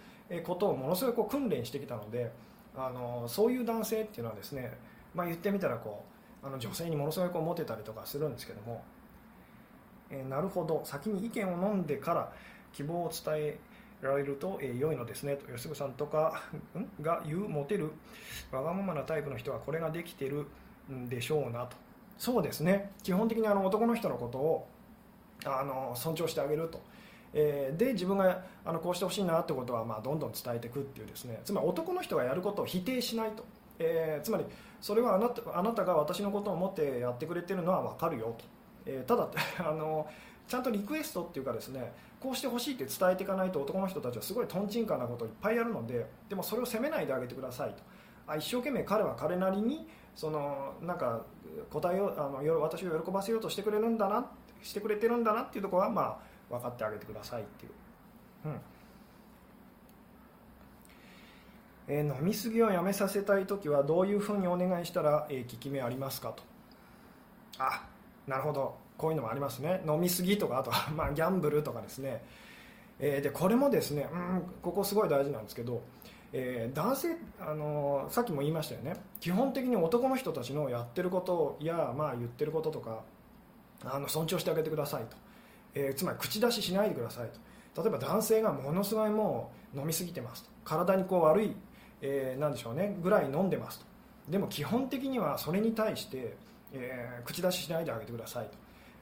[0.43, 2.31] ことをものすごいこう訓練してきたので
[2.75, 4.71] あのそういう男性っていうのはですね、
[5.13, 6.05] まあ、言ってみたらこ
[6.43, 8.83] うあの女性にものすごいこうモテたりとかするんですけども、
[10.09, 12.31] えー、なるほど先に意見を飲んでから
[12.73, 13.59] 希望を伝え
[14.01, 16.41] られると、えー、良いのですねと吉純さんとか
[16.77, 17.91] んが言うモテる
[18.51, 20.47] わがままなタイプの人はこれができてる
[20.91, 21.77] んでしょうなと。
[22.17, 22.91] そうですね。
[23.01, 24.67] 基本的にあの男の人のことを
[25.45, 26.81] あの尊重してあげると。
[27.33, 31.39] え、で自分があのこうしてほしいなってことは、まあ、どんどん伝えていくっていうですね。
[31.45, 33.45] つまり男の人がやることを否定しないと、
[33.79, 34.45] えー、つまり
[34.81, 38.45] それはあなたあなたが私のことを思ってやってくれてるのは分かるよと、
[38.85, 40.07] えー、ただ あの
[40.47, 47.83] ちゃんとリクエストっていうかですねこうしてほしいって伝えていかないと男の人たちはすごいとんちんかなことをいっぱいやるのででもそれを責めないであげてくださいと。
[48.27, 51.21] あ一生懸命彼は彼なりにそのなんか
[51.69, 54.25] 答えをあの私を喜ばせようとしてくれるんだな
[54.61, 57.71] してくれてるんだなっていうところはまあ分かってあげてくださいっていう、
[58.45, 58.61] うん。
[61.87, 66.43] えー、飲み過ぎをやめさせたい時はどういうふうにお願いしたら、えー、効き目ありますかと。
[67.57, 67.85] あ
[68.27, 68.75] なるほど。
[68.97, 69.81] こういうのもありますね。
[69.87, 72.23] 飲み過ぎとかあとは まあ、ギャンブルとかですね、
[72.99, 75.81] えー、でこれもですね、うん、ここすごい大事なんですけど
[76.33, 78.95] えー、男性、あのー、さっきも言いましたよね。
[79.19, 83.03] 基本的に男の人たちのやってることや、まあ、言ってることとか
[83.83, 85.17] あの尊重してあげてくださいと、
[85.75, 87.29] え、つまり口出ししないでください
[87.73, 87.81] と。
[87.81, 90.49] 例えば男性がものすごいもう飲みすぎてますと。
[90.63, 91.55] 体にこう悪い、
[92.01, 93.85] えー、でしょうねぐらい飲んでますと。
[94.29, 96.35] でも基本的にはそれに対して、
[96.73, 98.53] えー、口出ししないであげてくださいと。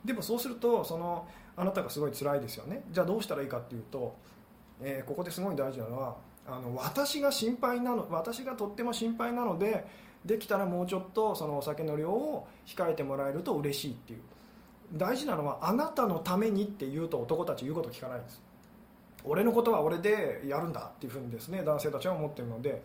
[0.05, 2.83] でもそうするとそのあなたがすごい辛いですよね。
[2.91, 4.15] じゃあどうしたらいいかっていうと、
[4.81, 6.15] えー、ここですごい大事なのは
[6.47, 9.85] あの私が心配なの私がとっても心配なので
[10.25, 14.19] できたらもうちょっとそのお酒の量を控えてもらえると嬉しいっていう。
[14.93, 18.41] 大事なのはあなたのためにって言うと男たち言うこと聞かないんです。
[19.29, 22.81] 俺のことは俺でやるんだっていうふうにですね男性たちは思っているので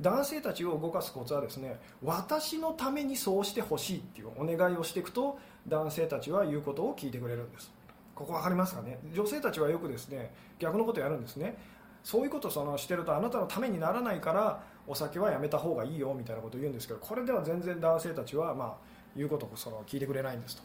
[0.00, 7.72] 男性たちを動かすコツはですね私のためにそうしてほしいっていうお願いをしていくと男性たちは言うことを聞いてくれるんです。
[8.14, 8.98] ここ分かりますかね？
[9.12, 11.58] 女性たちはよくですね逆のことやるんですね。
[12.04, 18.74] そういうことをそのしてるとあなたのためにならないからお酒はやめた方がいいよみたいなことを言うんですけどこれでは全然男性たちはまあ
[19.16, 20.62] 言うことをその聞いてくれないんですと。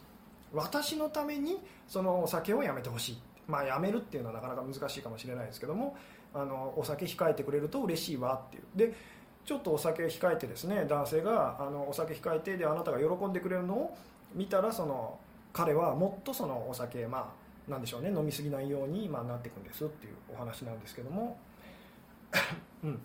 [0.52, 5.96] 私のためにそのお酒をやめてほしい、まあ、やめるっていうのはなかなか難しいかもしれないですけども
[6.32, 8.62] あのお酒控えてくれると嬉しいわっていう。
[8.74, 8.94] で
[9.44, 13.96] ちょっとお酒控えてですね男性があのお酒控えてであなたが喜んでくれるのを
[14.34, 15.18] 見たらその
[15.52, 17.34] 彼はもっとそのお酒ま
[17.68, 21.38] あなんでしょうね飲み過ぎないように、まあ、なっていくんですっていうお話なんですけども、
[22.82, 23.00] うん。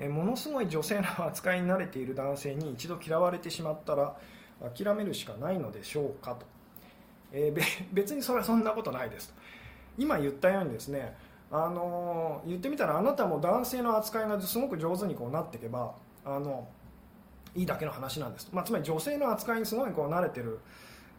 [0.00, 4.16] えものすごい女性の扱いに慣れている男性に一度嫌われてしまったら
[4.74, 6.46] 諦めるしかないのでしょうかと、
[7.32, 7.62] えー、
[7.92, 9.28] 別にそれはそんなことないです。
[9.28, 9.34] と
[9.96, 11.16] 今言ったようにですね
[11.50, 16.68] あの、言ってみたらあなたも男性の扱いがすごく上手にこうなっていけばあの
[17.54, 20.60] いいだけの話なんです、まあ、つまり女性の扱いにすごいこう慣れてる、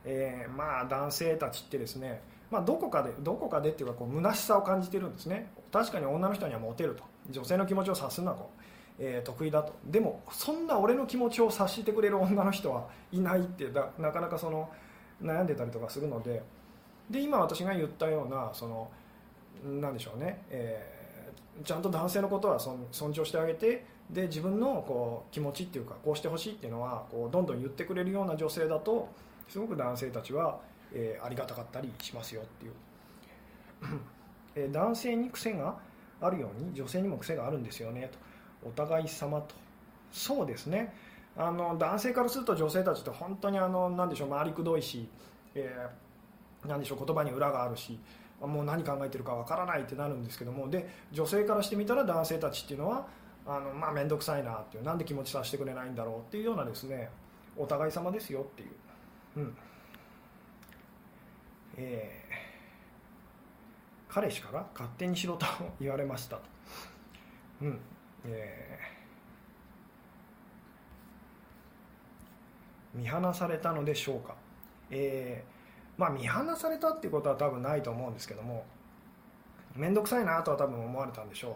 [0.05, 5.51] えー、まあ男性たちってですね、まあ、どこかでどこかでっていうかこう虚しさを感じてるんですね。
[5.71, 7.03] 確かに女の人にはモテると。
[7.29, 8.61] 女性の気持ちを察すのはこう
[8.99, 9.73] えー、得意だと。
[9.85, 13.65] でもそんな俺の気持ちを察してくれる女の人はいないって
[13.97, 14.69] なかなかその
[15.21, 16.41] 悩んでたりとかするので
[17.10, 18.89] で今私が言ったようなその
[19.65, 29.10] なんでしょうね、えー、ちゃんと男性のことは尊重してあげてで自分のこう気持ちっていうかこうしてほしいっていうのはこうどんどん言ってくれるような女性だと
[29.47, 30.60] すごく男性たちは、
[30.93, 32.73] えー、ありがたかったりしますよっていう、
[34.55, 35.77] えー、男性に癖が
[36.21, 38.17] あるように女性にも癖があるんですよねと。
[38.67, 39.55] お互い様と。
[40.12, 40.93] そうですね。
[41.37, 45.07] あの男性からすると女性たちって本当にあのなんでしょう回りくどいし、
[45.55, 47.99] えー、なんでしょう言葉に裏があるし
[48.41, 53.07] もう何考えてるかわからないってなるんですけどもで女性からしてみたら男性たちっていうのは
[53.45, 57.09] あのまあ面倒くさいなっていうなんで気持ちさせてくれないんだろうっていうようなですね
[57.59, 58.69] お互い様ですよっていう、
[59.37, 59.57] うん。
[61.77, 65.45] えー、彼氏から勝手にしろと
[65.79, 66.41] 言われましたと、
[67.61, 67.79] うん。
[68.25, 68.98] えー、
[72.93, 74.36] 見放されたのでしょうか、
[74.89, 78.65] えーまあ、見放されたっていうことは多分ないと思うんですけども
[79.75, 81.52] 面倒くさいなとは多分思われたんでしょう。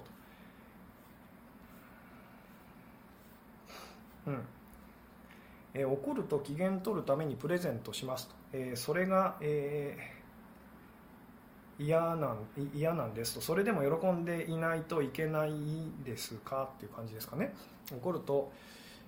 [4.25, 4.41] と、うん。
[5.73, 12.37] えー、怒ると機嫌取るためにプレゼントしますと、えー、それが、えー、嫌なん
[12.73, 13.41] 嫌なんですと。
[13.41, 15.51] それでも喜んでいないといけない
[16.05, 17.53] ですかっていう感じですかね。
[17.91, 18.51] 怒ると、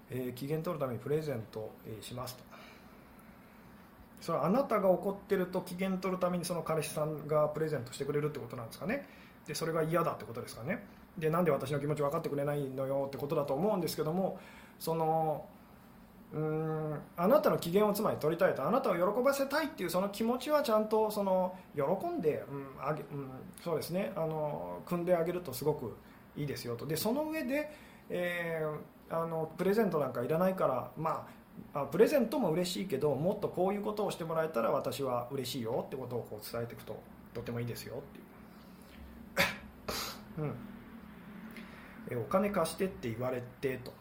[0.10, 2.44] えー、機嫌取るためにプレゼント、えー、しますと。
[4.22, 9.08] それはあなたが怒ってると機嫌取るためにその彼氏さんがプレゼントしてくれるってことなんですかね。
[9.46, 10.84] でそれが嫌だってことですかね。
[11.18, 14.40] でなんで私の気持ち分かってくれないのよってことだと思うんですけども
[14.80, 15.46] その
[16.34, 23.30] うんあなたの機嫌をつまり取りたいとあなたを喜ばせたいっていうその気持ちはちゃんとその喜んで、うんあげうん、
[23.64, 24.12] そうですね。
[24.16, 25.96] あの組んであげるとすごく
[26.36, 26.86] いいですよと。
[26.86, 27.72] でその上で、
[28.10, 28.78] えー、
[29.10, 31.28] あのプレゼントなんかいらないからま
[31.74, 37.02] あプレゼントも嬉しいけどもっとこういうことをしてもらえたら私は嬉しいよってことをこう伝えていくと
[37.34, 38.02] とてもいいですよっ
[40.38, 40.56] ていう、 うん、
[42.10, 43.94] えお金貸してって言われてと。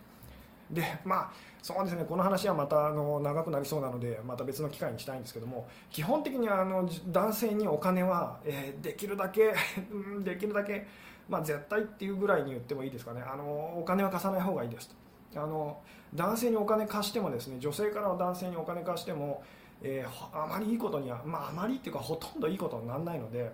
[0.71, 2.05] でまあそうですね。
[2.05, 9.55] この話はまたあの長くなりそうなのでまた別の機会にしたいんですけども基本的にあの男性にお金は、えー、できるだけ
[10.23, 10.87] できるだけ、
[11.29, 13.23] まあ、絶対っていうぐらいに言ってもいいですかね。
[13.23, 15.41] あのお金は貸さない方がいいですと。
[15.41, 15.81] あの
[16.15, 19.43] 男性にお金貸してもですね女性からの男性にお金貸しても、
[19.83, 23.51] えー、あまりいいことには、まあ、あまりっていうかほとんどいいことにならないので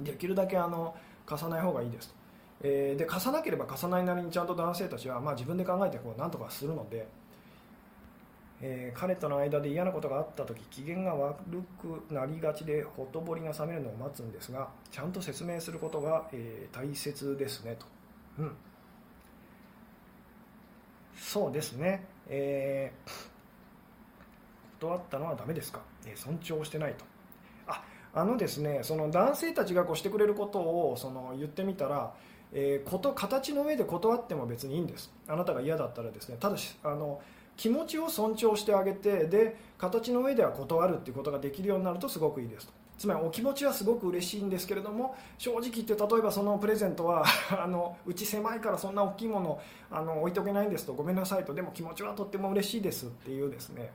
[0.00, 0.94] できるだけあの
[1.26, 2.14] 貸さない方がいいですと、
[2.62, 7.06] えー、で貸さなければ貸さないなりにちゃんと男性たちは、まあ、自分で考えてこうなんとかするので、
[8.62, 11.36] えー、彼との間で嫌なことがあった時機嫌が悪
[11.80, 17.86] くなりがちでほとぼりが冷めるのを待つんですがちゃんと説明することが、え大切ですねと。
[18.38, 18.52] うん。
[21.16, 27.04] そうですね、えー、断ったのはダメですか、えー、尊重してないと。
[27.66, 27.82] あ
[28.14, 32.14] あのですねその男性たちがこうしてくれることをその言ってみたら、
[32.52, 35.12] えー、こと形の上で断っても別にいいんです。
[35.26, 37.20] あなたが嫌だったらですねただしあの
[37.56, 47.24] 気持ちを尊重してあげてで形の上では断るっていうことができるようになるとすごくいいですつまりお気持ちはすごく嬉しいんですけれども正直言って例えばそのプレゼントは
[47.62, 50.94] あのうち狭いからそんな大きいものあの置いとけないんですと。
[50.94, 51.52] ごめんなさいと。
[51.52, 53.92] でも気持ちはとっても嬉しいですっていうですね。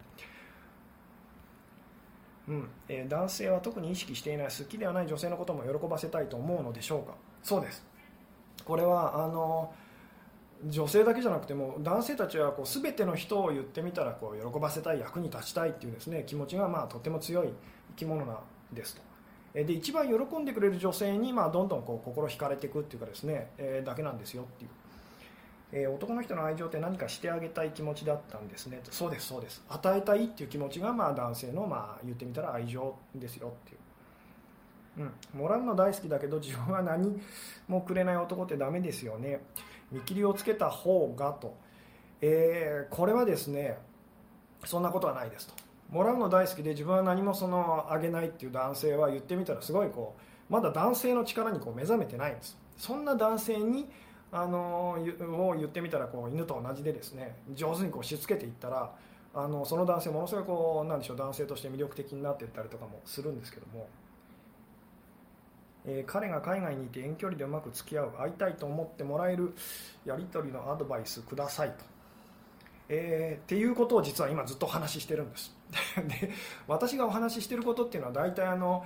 [2.48, 2.70] うん。
[2.88, 7.16] えー、男性は特に意識していない好きではない女性のことも喜ばせたいと思うのでしょうか。
[7.42, 7.84] そうです。
[8.64, 9.74] これはあの
[10.66, 17.50] 女性だけじゃなくても男性たちはこう全ての人を言ってみたらこう喜ばせたい役に立ちたいっていうですね気持ちがまあとても強い
[17.92, 18.38] 生き物なん
[18.74, 19.02] ですと。
[19.54, 24.70] で一番喜んでくれる女性に、まあ、どんどんこう心惹かれていくっていうかですね、え、だけなんですよっていう、
[25.74, 28.80] え、男の人の愛情って何かしてあげたい気持ちだったんですね。
[28.90, 29.62] そうですそうです。
[29.68, 33.78] 与えたいっていう気持ちが、まあ、男性の、まあ、言ってみたら愛情ですよってい
[35.04, 37.22] う、うん、もらうの大好きだけど自分は何
[37.68, 39.42] もくれない男ってダメですよね。
[39.92, 41.56] 見切りをつけた方がと、
[42.22, 43.78] えー、これはですね
[44.66, 45.54] そんなことはないですと。
[45.90, 50.16] もらうの大好きで自分は何もそのあげないっていう男性は言ってみたらすごいこ
[50.50, 52.58] うまだ男性の力にこう目覚めてないんです。
[52.78, 53.90] そんな男性に
[54.32, 58.94] あのを言ってみたらこう犬と同じでですね上手にこうしつけていったら
[59.34, 63.88] あのその男性ものすごいこうなんでしょう男性として魅力的になっていったりとかもするんですけども、
[65.86, 69.54] えー、彼が海外にいて遠距離でうまく付き合う会いたいと思ってもらえる
[70.06, 71.76] やり取りのアドバイスくださいと、
[72.90, 75.56] えー、っていうことを実は今ずっとお話ししてるんです。
[75.96, 76.32] で
[76.68, 78.86] 私がお話ししてることっていうのは大体あの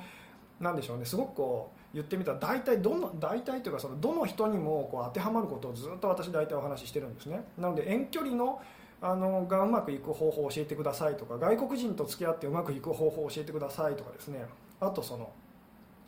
[0.59, 7.43] なんでしょうねすごくこう言ってみたら大体どの大体というかそのどの人にもこう当てはまることをずっと私大体お話ししてるんですね。
[7.57, 8.61] なので遠距離の
[9.01, 14.45] あのがうまくいく方法を教えてくださいとか外国人と付き合ってうまくいく方法を教えてくださいとかですね。
[14.79, 15.31] あとその、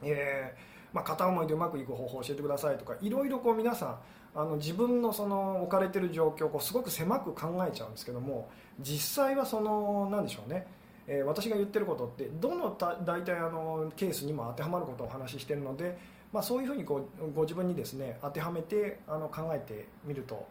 [0.03, 3.99] えーまあ、片思いでうまくいく方法を教えてくださいとかいろいろこう皆さん
[4.35, 10.67] あの自分のその置かれてる状況をこうすごく狭く考えちゃうんですけども実際はその何でしょうね、
[11.07, 15.97] えー、私が言ってることってどのた大体あのケースにも当てはまることをお話ししてるので、
[16.31, 20.47] まあ、そういうふうにこうご自分にですね当てはめてあの考えてみると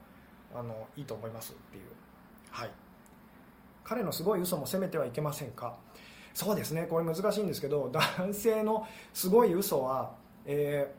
[0.54, 1.84] あのいいと思いますっていう。
[2.50, 2.70] はい。
[3.84, 5.76] 彼のすごい嘘も責めてはいけませんか？
[6.34, 6.86] そうですね。
[6.90, 10.12] これ難しいんですけど男性のすごい嘘は、
[10.46, 10.94] え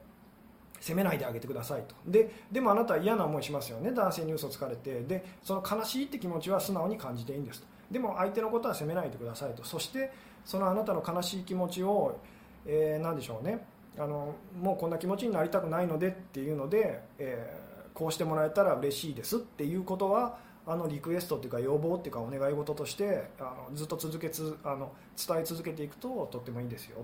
[0.80, 1.96] ー、責めないであげてくださいと。
[2.06, 3.92] ででもあなたは嫌な思いしますよね。
[3.92, 5.02] 男性に嘘つかれて。
[5.02, 7.68] でその悲しいって気持ちは素直に感じていいんですと。
[7.92, 9.64] でも相手のことは責めないでくださいと。
[9.64, 10.12] そして
[10.46, 12.20] そのあなたの悲しい気持ちを、
[12.66, 13.66] えー、何でしょうね。
[13.98, 20.38] あのもうこんな気持ちになりたくないのでっていうので、えー、こうしてもらえたら嬉しいですっていうことは
[20.68, 27.04] あのリクエストっていうか要望っていうかお願い事としてあのずっと続けつあの伝え続けていくととってもいいですよっ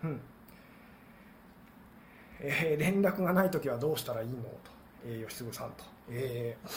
[0.00, 0.20] ていう、うん。
[2.44, 4.34] えー、連絡がない時はどうしたらいいの？
[4.42, 4.48] と、
[5.06, 6.68] えー、吉嗣さんと、えー、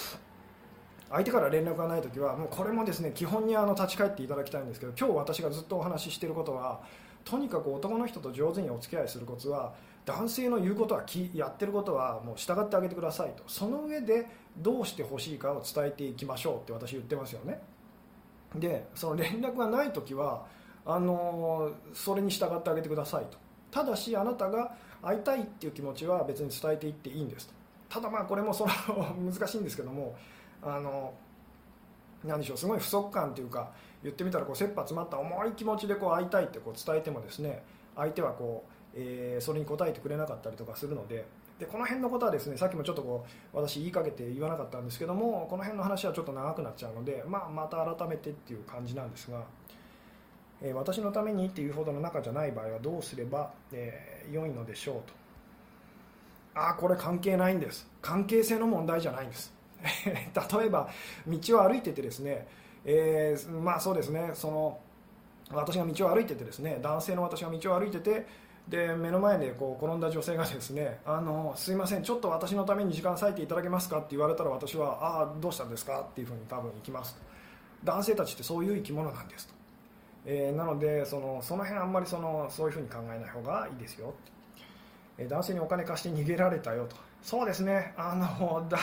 [1.09, 6.81] 相手から連絡がない時はもうこれもですね基本にあの立ち返っていただきたいんですけど今日私がずっとお話ししていることは
[7.23, 9.73] とにかく男の人と上手にお付き合いするコツは
[10.05, 11.03] 男性の言うことは
[11.33, 13.41] やってることはもう従ってあげてくださいと。
[13.47, 17.59] その上でどうしてほしいかを伝えていきましょうって私言ってますよね。
[18.53, 20.45] でその連絡がない時は
[20.85, 23.39] あのそれに従ってあげてくださいと。
[23.71, 24.75] ただしあなたが
[25.05, 27.53] 会いたいっていう気持ちは別に伝えていっていいんです。
[27.87, 28.71] ただまあこれもその
[29.31, 30.15] 難しいんですけども
[30.61, 31.13] あの
[32.23, 33.71] 何でしょうすごい不足感というか
[34.03, 37.63] 言ってみたらこう切羽詰まった重い気持ちでこう会いたいってこう伝えてもですね
[37.95, 41.25] 相手はこう、えー、それに応えてくれなかったりとかするので
[41.59, 49.41] でこの辺のことはですねさっきもちょっとこう私言いかけて言わなかったんですけどもこの辺の話はちょっと長くなっちゃうので、まあ、また改めてっていう感じなんですが、
[50.65, 55.13] え、私のためにっていうほどの仲じゃない場合はどうすれば、え、良いのでしょうと。
[56.55, 57.87] ああこれ関係ないんです。
[58.01, 59.53] 関係性の問題じゃないんです。
[59.85, 60.89] 例えば
[61.27, 62.47] 道を歩いててですね
[62.85, 64.31] えー、まあそうですね。
[64.33, 64.79] その
[65.51, 68.25] 私が道を歩いててですね男性の私が道を歩いてて
[68.67, 77.15] で目の前でこう転んだ女性がですねあのすいませんちょっと私のために時間割いていただけますかって言われたら私はああどうしたんですかっていうふうに多分行きます
[77.83, 79.53] 男性たちってそういう生き物なんですと、
[80.25, 84.13] えー、なのでそのその辺あんまりそのそういうふうに考えない方がいいですよ、
[85.17, 86.95] えー、男性にお金貸して逃げられたよと。
[87.21, 87.93] そうですね。
[87.97, 88.77] あの だ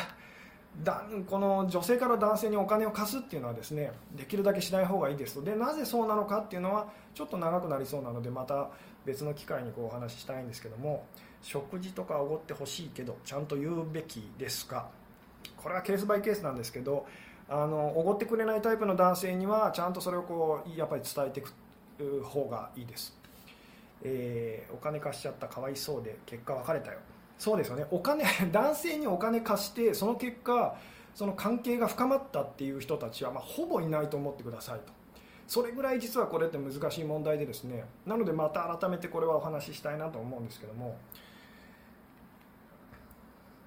[0.82, 8.70] だこの女性から男性にお金を貸すっていうのはですねできるだけしない方がいいですでなぜそうなのかっていうのはちょっと長くなりそうなのでまた
[9.04, 11.04] 別の機会にこうお話ししたいんですけども
[11.42, 14.88] 食事とかおごってほしいけどちゃんと言うべきですか
[15.62, 17.06] これはケースバイケースなんですけど
[17.52, 23.14] あのおごってくれないタイプの男性にはちゃんとそれをこうやっぱり伝えていく方がいいです、
[24.02, 26.98] えー、お金貸しちゃったかわいそうで結果別れたよ。
[27.38, 27.86] そうですよね。
[27.90, 30.76] お金 男性にお金貸してその結果
[31.14, 34.92] その関係が深まったっていう人たちは、まあ、ほぼいないと思ってくださいと。
[35.46, 37.84] それぐらい実はこれって難しい問題でですね。
[38.06, 40.96] なのでまた改めてこれはお話ししたいなと思うんですけども、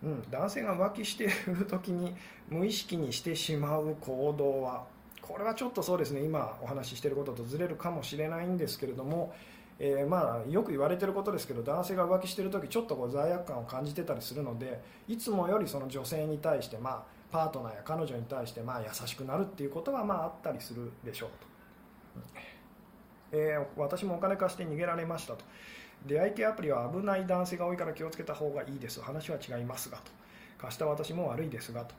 [0.04, 2.14] うん、男性が浮気している時に
[2.50, 4.84] 無意識にしてしまう行動は
[5.22, 9.34] これはちょっとそうですね今お話ししていることとずれるかもしれないんですけれども
[9.80, 22.28] えー、まあよく言われていることですけど男性が浮気してる時ちょっとこう罪悪感を感じてたりするのでいつもよりその女性に対して、まあ、パートナーや彼女に対してまあ優しくなるっていうことはまああったりするでしょうと、
[23.34, 25.44] えー、私もお金貸して逃げられましたと。
[26.06, 29.02] 出会い系アプリは危ない男性が多いから気をつけた方がいいです。
[29.02, 30.04] 話は違いますがと。
[30.58, 31.96] 貸した私も悪いですがと。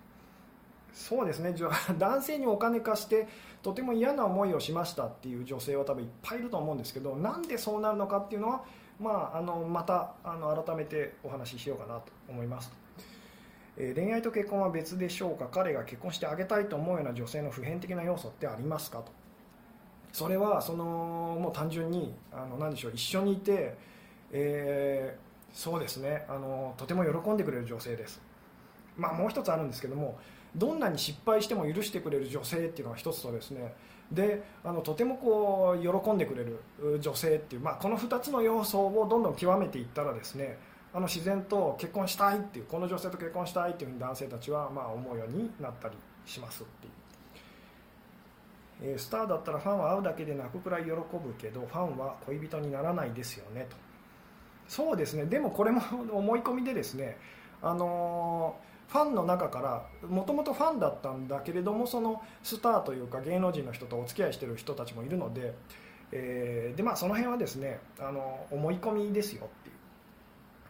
[0.92, 1.54] そうですね。
[1.98, 3.26] 男性にお金貸して
[3.62, 8.64] とても嫌な思いをしましたっていう女性は多分いっぱいいると思うんですけどなんでそうなるのかっていうのは、
[8.98, 12.72] まあ、あのまたあの改めてお話ししようかなと思います、
[13.76, 15.48] えー、恋愛と結婚は別でしょうか？
[15.50, 18.98] 彼が結婚してあげたいと思うような女性の普遍的な要素ってありますか？
[18.98, 19.12] と。
[20.12, 23.76] それはそのもう単純にあの何でしょう一緒にいて、
[24.38, 26.26] えー、そうですね。
[26.28, 28.20] あのとても喜んでくれる女性です。
[28.96, 30.18] まあもう一つあるんですけども
[30.54, 33.74] どんなに失敗しても許してくれる女性っていうのが一つとですね。
[34.12, 40.58] であのとてもこう喜んでくれる女性っていう、まあ、この2つの要素をどんどん極めていったらですね
[40.94, 46.92] あの自然と結婚したいっていうこの女性と結婚したいっていうふうに男性たちはまあ思うようになったりしますっていう。
[48.82, 51.00] えスターだったらファンは会うだけで泣くくらい喜ぶ
[51.38, 53.85] けどファンは恋人にならないですよねと。
[54.68, 55.26] そうですね。
[55.26, 55.80] でもこれも
[56.12, 57.16] 思い込みでですね
[57.62, 58.56] あの
[58.88, 65.54] ファンの中からもともとファンだったんだけれどもそのスターというか芸能人の人とお付き合いしてる人たちもいるので,、
[66.12, 69.74] えーでまあ、その辺はですねあの思い込みですよっていう、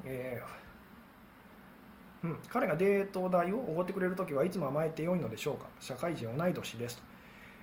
[0.06, 5.66] えーうん、彼がデート代をおごってくれる時はいつも甘えてよいのでしょうか。
[5.80, 7.02] 社会人同い年ですと、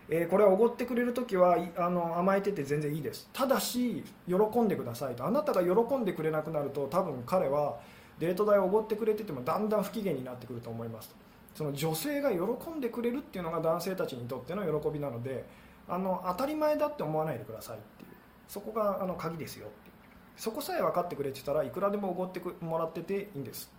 [0.10, 3.30] えー、これはおごってくれる時はあの甘えてて全然いいです。
[3.34, 5.26] ただし喜んでくださいと。
[5.26, 7.80] あなたが喜んでくれなくなると多分彼は
[8.20, 11.14] デート代をおごってくれててもだんだん不機嫌になってくると思います
[11.56, 12.38] その女性が喜
[12.70, 15.46] んでくれるっていうのが男性たちにとっての喜びなので
[15.88, 18.10] あの当たり前だって思わないでくださいっていう。
[18.48, 19.94] そこがあの鍵ですよっていう。
[20.38, 23.72] そこさえ分かってくれてたらいくらでもおごってもらってていいんです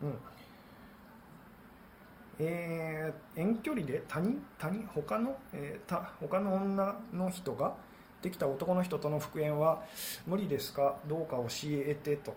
[0.00, 0.18] ていう、うん。
[2.40, 6.12] えー、遠距離で他人他人他の、えー、た？
[6.20, 7.74] 他の女の人が
[8.22, 9.82] できた男の人との復縁は
[10.26, 10.96] 無理ですか？
[11.08, 12.36] どうか教えてと、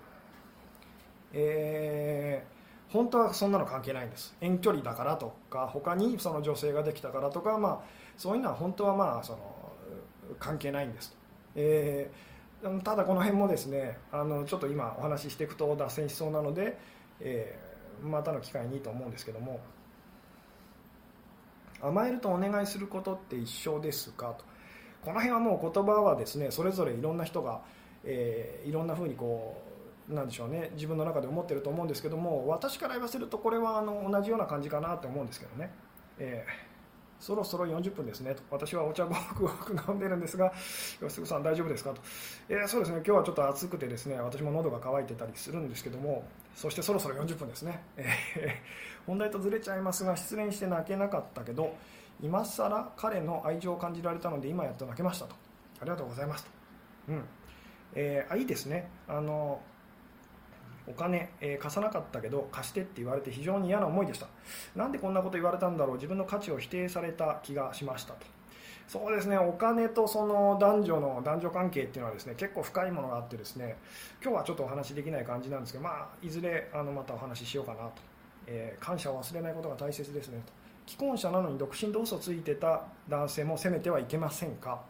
[1.33, 4.35] えー、本当はそんなの関係ないんです。
[4.41, 7.79] 遠距離だからとか他にその女性ができたからとか、まあ、
[8.17, 9.39] そういうのは本当はまあその
[10.39, 11.17] 関係ないんですと、
[11.55, 16.79] えー、ただこの辺もですねあのちょっと今お話ししていくと脱線しそうなので、
[17.19, 19.59] えー、またの機会にいいと思うんですけども。
[21.81, 24.35] 甘えるとお願いすることって一緒ですか？
[24.37, 24.45] と。
[25.03, 27.61] この辺はもう言葉はですねそれぞれいろんな人が、
[28.03, 29.61] えー、いろんなふうにこ
[30.09, 35.73] うなんでしょうね自分の中で思ってると思うんですけども私から言わせるとこれはあの同じような感じかなと思うんですけどね、
[36.19, 38.35] えー、そろそろ40分ですね。
[38.35, 38.43] と。
[38.51, 40.51] 私はお茶ごくごく飲んでるんですが
[40.99, 41.91] 吉嗣さん大丈夫ですか？
[41.91, 42.01] と、
[42.49, 42.97] えー、そうですね。
[42.97, 46.25] 今日はちょっと暑くてですね私も喉が渇いてたりするんですけども
[46.55, 48.07] そしてそろそろ40分ですね、えー、
[49.07, 51.75] 本題とずれちゃいますが失恋して泣けなかったけど
[52.21, 55.35] 今更彼の愛情を感じられたので今やっと泣けましたと。
[55.81, 56.51] ありがとうございますと、
[57.09, 57.23] うん。
[57.95, 58.89] えー、あいいですね。
[59.07, 59.59] あの
[60.87, 64.27] お金、えー、貸さなかったけど貸してって言われて非常に嫌な思いでした。
[64.75, 65.95] なんでこんなこと言われたんだろう。
[65.95, 68.25] 自分の価値を否定された気がしましたと。
[68.87, 69.37] そうですね。
[69.37, 73.77] お金とその男女の男女関係っていうのはですね結構深いものがあってですね
[74.21, 78.01] 今日はちょっとお話しできない感じなんですけど、まあ、いずれあのまたお話ししようかなと、
[78.47, 80.41] えー、感謝を忘れないことが大切ですね。
[80.45, 80.53] と
[80.87, 84.81] 既婚者なのに独身で嘘ついてた男性も責めてはいけませんか？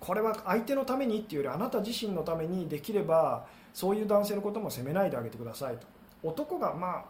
[0.00, 5.86] これは相手のためにっていうよりあなた自身のためにできればそういう男性のことも責めないであげてくださいと。
[6.22, 7.04] 男がまあ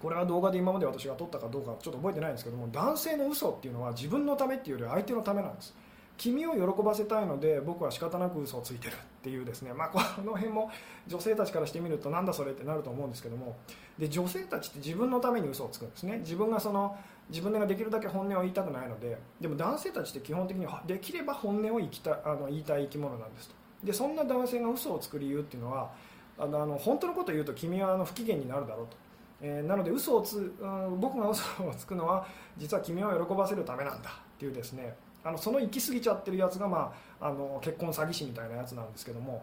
[0.00, 5.74] これは動画で今まで私が撮ったかどうかちょっと覚えてないんですけども男性の嘘っていうのは自分のためっていうより相手のためなんです。
[6.18, 10.70] 君を喜ばせたいので僕は仕方なく嘘をついてるっていうですね、まあ、この辺も
[11.06, 13.56] 女性たちからしてみるとなんだそれってなると思うんですけども。
[13.98, 16.18] で女性たちって自分のために嘘をつくんですね。
[16.18, 16.96] 自分がその
[17.30, 19.16] 自分ができるだけ本音を言いたくないので。
[19.40, 23.54] でも男性たちって基本的にできれば本音を言きたあの言いたい生き物なんですと。
[23.84, 25.92] でそんな男性が嘘をつく理由っていうのは
[26.36, 28.96] あのあの本当のことを言うと君はあの不機嫌になるだろうと、
[29.40, 34.96] えー、なので嘘をつ、うん、僕が嘘をつくのは実は君を喜ばせるためなんだっていうですね。
[35.28, 39.42] あのその行き過ぎちゃってるやつが、まあ、あの結婚詐欺師みたいなやつなんですけども、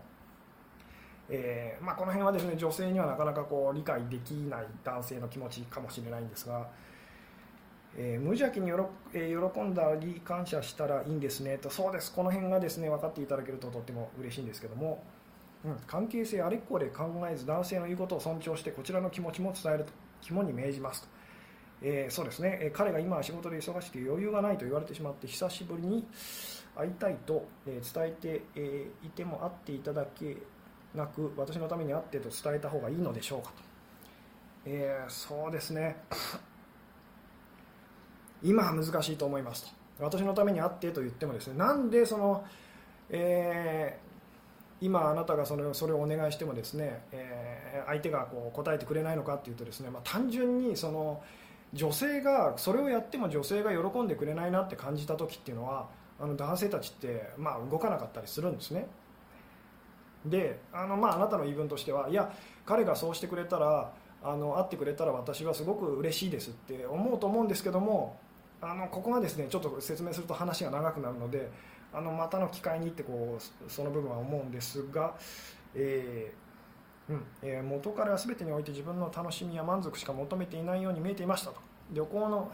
[1.29, 6.67] えーまあ、この辺はですね女性にはなかなかこう理解できない男性の気持ちかもしれないんですが。
[7.97, 15.01] えー、無邪気によろ、えー、喜んだり感謝したらいいんですねとそうですこの辺がですね分かっていただけるととっても嬉しいんですけども、
[15.63, 21.07] うん、関係性あれこれ考えず男性の言うことを尊重してこちらの気持ちも伝えると肝に銘じますと、
[21.82, 26.07] えー、そうですね、え彼が今は仕事で忙しくて余裕がないと言われてしまって久しぶりに
[26.76, 30.38] 会いたいと、え伝えて、えいても会っていただけ
[30.93, 33.55] なく私のために会ってと伝えた方がいいのでしょうかと、
[34.65, 35.97] えそうですね。
[38.41, 39.86] 今は難しいと思いますと。
[39.99, 42.45] 私のためにあってと言ってもですねなんでその、
[43.09, 51.23] えー、今あなたがそれそれをお願いしてもですね、えー、相手がこう答えてくれないのかっていうとですね、まあ、単純にその
[51.76, 58.88] 女性がそれをやっても女性が喜んでくれないなって感じた時っていうのはあの男性たちって、まあ、動かなかったりするんですね。
[60.26, 62.34] であの、まあ、あなたの言い分としてはいや
[62.65, 63.91] 彼がそうしてくれたら
[64.23, 68.17] あの会ってくれたら私はすごく嬉しいですって思うと思うんですけども
[68.61, 71.51] あのここがですねちょっと説明すると話が長くなるので
[71.93, 75.13] あのまたの機会にってこうその部分は思うんですが、
[75.76, 76.44] えー
[77.09, 77.23] うん。
[77.41, 81.57] えー、元彼は全てにおいて自分の楽しみや満足しか求めていないように見えていましたと。
[81.91, 82.51] 旅行の、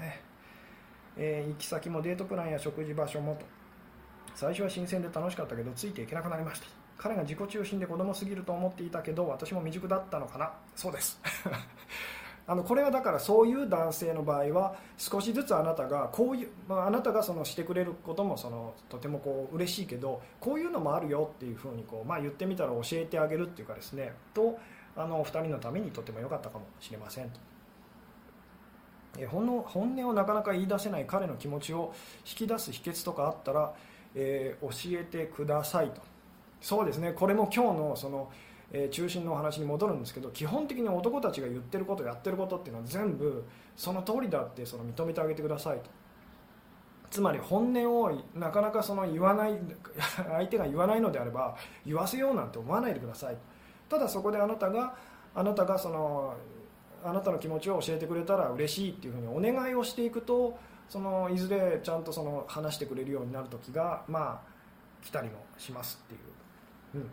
[1.18, 3.46] えー、行き先もデートプランや食事場所もと。
[4.36, 6.68] 最初は新鮮で楽しかったけどついていけなくなりました。
[6.98, 10.52] 彼が自己中心で子供すぎると思っていたけど私も未熟だったのかな。
[10.76, 11.20] そうです。
[12.48, 24.58] あのこれはだからそういう男性の場合は少しずつあなたがこういう、まあ、あなたがそのしてくれることもそのとてもこう嬉しいけどこういうのもあるよっていうふうにこう、まあ、言ってみたら教えてあげるっていうかですねと
[24.96, 27.40] あの2人のためにとても良かったかもしれませんと。
[29.18, 31.94] え本の本音をなかなか言い出せない彼の気持ちを
[32.26, 33.74] 引き出す秘訣とかあったら、
[34.16, 36.02] えー、教えてくださいと
[36.62, 38.32] そうですねこれも今日のその
[38.74, 43.44] えー、中心のお話に戻るんですけど基本的に男たちが言ってることやってることっていうのは全部
[43.76, 45.90] その通りだってその認めてあげてくださいと。
[47.10, 49.60] つまり本音をなかなかその言わない
[50.16, 53.38] 相手が言わないのであれば言わせようなんて思わないでください
[53.90, 54.96] ただそこであなたが
[55.36, 56.36] あなたがその
[57.04, 60.58] あなたの気持ちを教えてくれたら嬉しいっていうふうにお願いをしていくと
[60.88, 67.12] そのいずれちゃんとその話してくれるようになる時がまあ来たりもしますっていう、うん、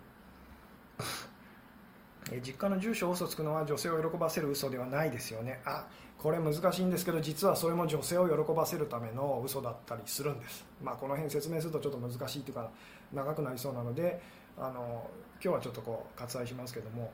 [2.42, 5.60] 実家の住所を嘘つくのは女性を喜ばせる嘘ではないですよね。
[5.64, 5.86] あ
[6.18, 12.68] これ難しいんですけど実はそれも女性を喜ばせるための嘘だったりするんです、まあ、この辺説明するとちょっと難しいというか
[13.12, 14.20] 長くなりそうなので
[14.58, 15.08] あの
[15.40, 17.12] 今日はちょっとこう割愛しますけども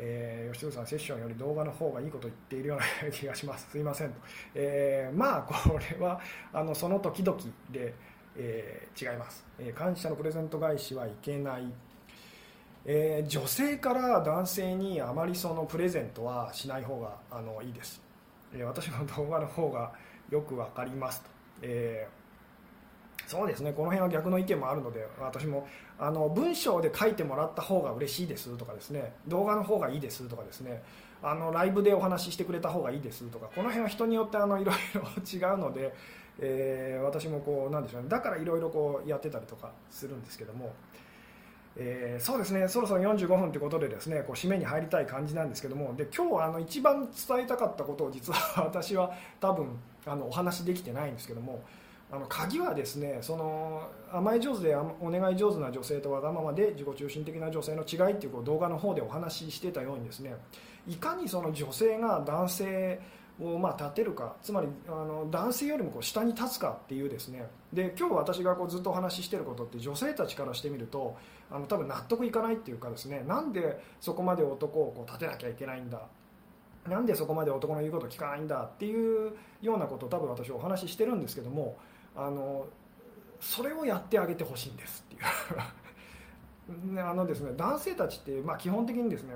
[0.00, 4.20] えー、吉純さん、セッションより動画の方がいいこと言っているような気がします、 すいませんと、
[4.54, 6.20] えー、まあ、これは
[6.52, 7.36] あのその時々
[7.70, 7.94] で、
[8.36, 11.72] えー、違います、え、感謝のプレゼント返しはいけない、
[12.84, 18.00] えー、女性から男性にあまりそのプレゼントはしない方があのいいです、
[18.54, 19.92] えー、私の動画の方が
[20.30, 21.28] よく分かりますと。
[21.62, 22.18] えー
[23.28, 23.74] そうですね。
[23.74, 25.68] この辺は逆の意見もあるので私も
[25.98, 29.12] あの文章で書いてもらった方が嬉しいですとかですね。
[29.26, 30.82] 動画の方がいいですとかですね。
[31.22, 35.92] あのライブでお話ししてくれた方がいいですとかこの辺は人によってあのいろいろ違うので、
[36.38, 38.08] えー、私もこうなんでしょうね。
[38.08, 40.72] だからいろいろやってたりとかするんですけども。
[41.80, 51.62] えー、そうですねそろそろ45分ということでですねこう締めに入りたい感じなんですけどもで今日あの一番伝えたかったことを実は 私は多分あのお話できてないんですけども
[52.10, 60.34] あの鍵はですねその甘え上手でお願い上手な女性とわがままで自己中心的な女性の違いっていうこう動画の方でお話ししてたようにですね
[60.88, 63.00] いかにその女性が男性
[63.40, 67.46] をまあ立てるかつまりあの男性よりもこう下に立つかっていうですね。
[67.72, 71.16] で今日私がこうずっとお話ししてることって女性たちからしてみると
[71.50, 76.00] あの多分納得いかないっていうかですねなんでそこまで男をこう立てなきゃいけないんだ
[76.88, 81.76] なんでそこまで男の言うこと聞かないんだっていうようなことを多分私お話ししてるんですけども
[82.16, 82.66] あの
[83.40, 85.22] それをやってあげてほしいんですっていう。
[87.00, 89.34] あのですね男性たちって、まあ、基本的にですね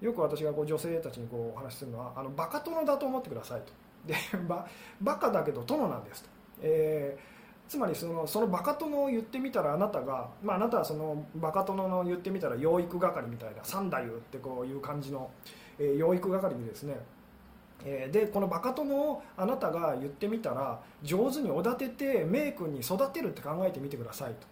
[0.00, 3.72] よく私がこう女性たちにこうお話しするのはあのバカ殿だと思ってくださいと。
[4.06, 4.14] で
[4.48, 4.66] バ
[5.00, 6.28] バカだけど殿なんですと、
[6.62, 15.30] えー、つまりそのそのバカ殿を言ってみたらあなたが、まあ、あなたはそのバカ殿の言ってみたら養育係みたいな三太夫ってこういう感じの、
[15.78, 16.98] えー、養育係にですね
[17.84, 24.46] えでこのバカ殿をあなたが言ってみたら上手におだててメイ君に育てるって考えてみてくださいと、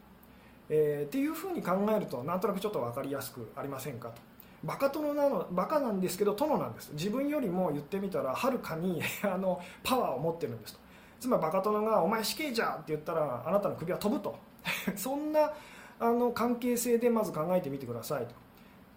[0.68, 4.35] えー、っていうふうに考えるとなんとなくちょっと分かりやすくありませんかと。
[4.64, 6.90] バカ殿なのバカなんですけど殿なんです。
[6.92, 10.80] 自分よりも言ってみたらはるかに あのパワーを持ってるんですと。
[11.20, 14.36] つまりバカ殿が「お前死刑じゃ!」って言ったらあなたの首は飛ぶと。
[14.96, 15.52] そんな
[15.98, 18.34] あの関係性でまず考えてみてくださいと。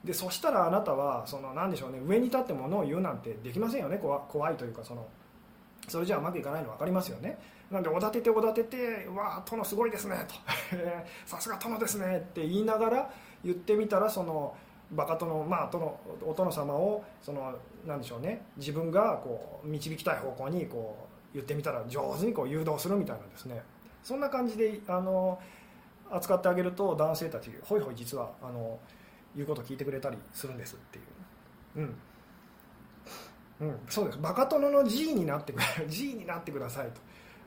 [0.03, 3.97] でそしたらあなたはその何でしょうね上に立ってものを言うなんてできませんよね。
[3.97, 5.05] 怖いというかその
[5.87, 7.37] それじゃうまくいかないの分かりますよね。
[7.69, 10.35] なんでおだてておだてて「わあ殿すごいですね」と
[11.27, 13.09] 「さすが殿ですね」って言いながら
[13.43, 14.55] 言ってみたらその
[14.91, 17.53] バカ殿まあ殿お殿様をその
[17.85, 18.45] なんでしょうね。
[18.57, 20.97] 自分がこう導きたい方向にこ
[21.31, 23.61] う言ってみたら上手にこう誘導するみたいなですね。
[24.03, 25.39] そんな感じであの
[26.09, 28.79] 扱ってあげると男性たちほいほい実はあの
[29.35, 31.79] 言うこと聞いてくれたりするんですっていう。
[31.81, 31.95] うん。
[33.61, 34.17] うん、そうです。
[34.19, 37.01] バカ殿の G になってくれ G になってくださいと。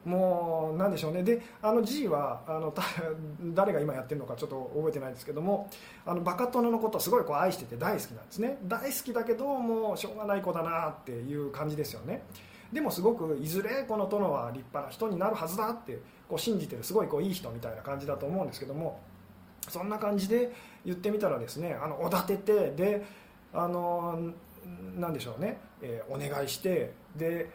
[0.04, 1.22] もうなんでしょうね。
[1.22, 2.74] であの G はあの
[3.54, 5.68] 誰が今やってるのかちょっと覚えてないんですけども
[6.04, 8.58] あのバカ殿のことをすごいこう愛してて大好きなんですね。
[8.64, 12.22] 大好きだけどもうしょうがない子だなっていう感じですよね。
[12.72, 15.98] でもすごくいずれこの殿は立派な人になるはずだって
[16.28, 19.00] こう信じてるすごいこういい人みたいな感じだと思うんですけども
[19.68, 20.52] そんな感じで
[20.84, 23.04] 言ってみたらですねあのおだててで
[23.52, 24.18] あの
[24.96, 27.50] なんでしょうね、えー、お願いしてで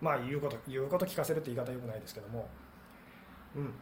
[0.00, 2.48] まあ言うこと言うこと聞かせるって言い方よくないですけども。
[3.56, 3.74] うん。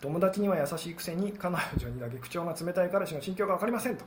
[0.00, 4.04] 友達には優しいくせに彼女にだけ口調が冷たい彼氏の心境が分かりませんと。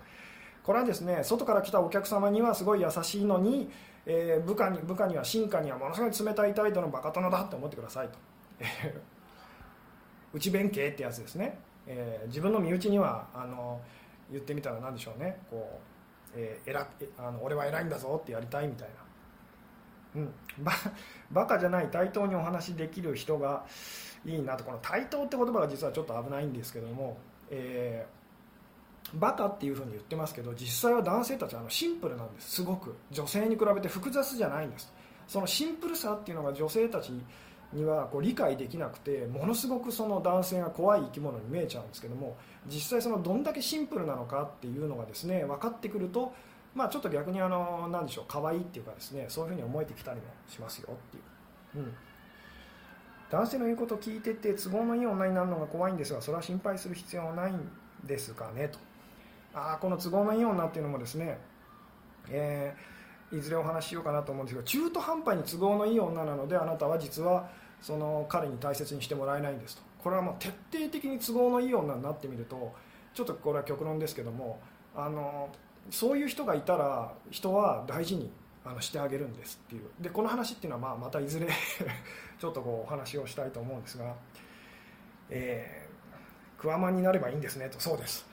[0.64, 3.70] これはですね外から来たお客様にはすごい優しいのに、
[4.06, 8.18] えー、部下に部下には進化にはものすごい冷たい態度のバカ殿だって思ってくださいと。
[10.34, 11.60] 内弁慶ってやつですね。
[11.88, 13.82] えー、自分の身内にはあの
[14.32, 15.42] 言ってみたら何でしょうね。
[15.50, 15.82] こ
[16.36, 16.88] う、えー、偉
[17.18, 18.96] あの俺は偉いんだぞってやりたいみたいな、
[20.20, 20.74] うん、バ
[21.32, 23.66] バカじゃない対等にお話しできる人が
[24.26, 24.64] いいなと。
[24.64, 27.18] この対等って言葉が実はちょっと危ないんですけども、
[27.50, 32.52] えー、バカっていうふうに言ってますけど実際は男性たちはあのシンプルなんです。
[32.56, 32.96] すごく。
[33.12, 34.92] 女性に比べて複雑じゃないんです。
[35.28, 37.12] そのシンプルさっていうのが女性たち
[37.72, 42.36] にはこう理解できなくてものすごくその男性が怖い生き物に見えちゃうんですけども
[42.68, 46.34] 実際そのどんだけシンプルなのかっていうのがですね分かってくると、
[46.76, 51.20] まあ、ちょっと逆にあの何でしょう可愛いっていうかですねそういうふうに思えてきたりもしますよってい
[51.82, 51.86] う。
[51.86, 51.94] うん。
[53.30, 57.60] 男性の言うことを聞いてて都合のいい女になるのが怖いんですがそれは心配する必要はないん
[58.06, 58.80] ですかねと。
[59.54, 61.38] あこの都合のいい女っていうのもですね、
[62.30, 67.50] えー、いずれお話ししようかなと思うんですけど中途半端に都合のいい女なのであなたは実は
[67.82, 69.84] その彼に大切にしてもらえないんですと。
[70.04, 72.74] これはもう徹底的に都合のいい女になってみると
[73.14, 74.60] ちょっとこれは極論ですけども
[74.96, 75.50] あの
[75.92, 78.32] そういう人がいたら人は大事に
[78.66, 79.84] あのしてあげるんですっていう。
[80.00, 81.48] でこの話っていうのはまあまたいずれ
[82.40, 84.16] ちょっとこうお話をしたいと思うんですが、
[85.30, 87.80] えー、クワマンになればいいんですねと。
[87.80, 88.28] そうです。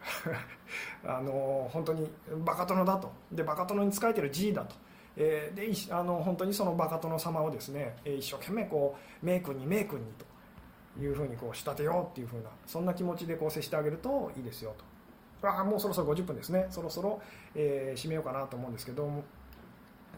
[1.04, 2.10] あの本当に
[2.44, 3.12] バカ殿だと。
[3.30, 4.74] でバカ殿に仕えてる G だと、
[5.16, 14.97] えー、であの本当にそのバカ殿様をですね一生懸命こうメイ君にメイ君にというふうにこう仕立てようっていうふうなそんな気持ちでこう接してあげるといいですよと。
[15.42, 16.66] あもうそろそろ50分ですね。
[16.70, 17.20] そろそろ、
[17.54, 19.22] えー、締めようかなと思うんですけども、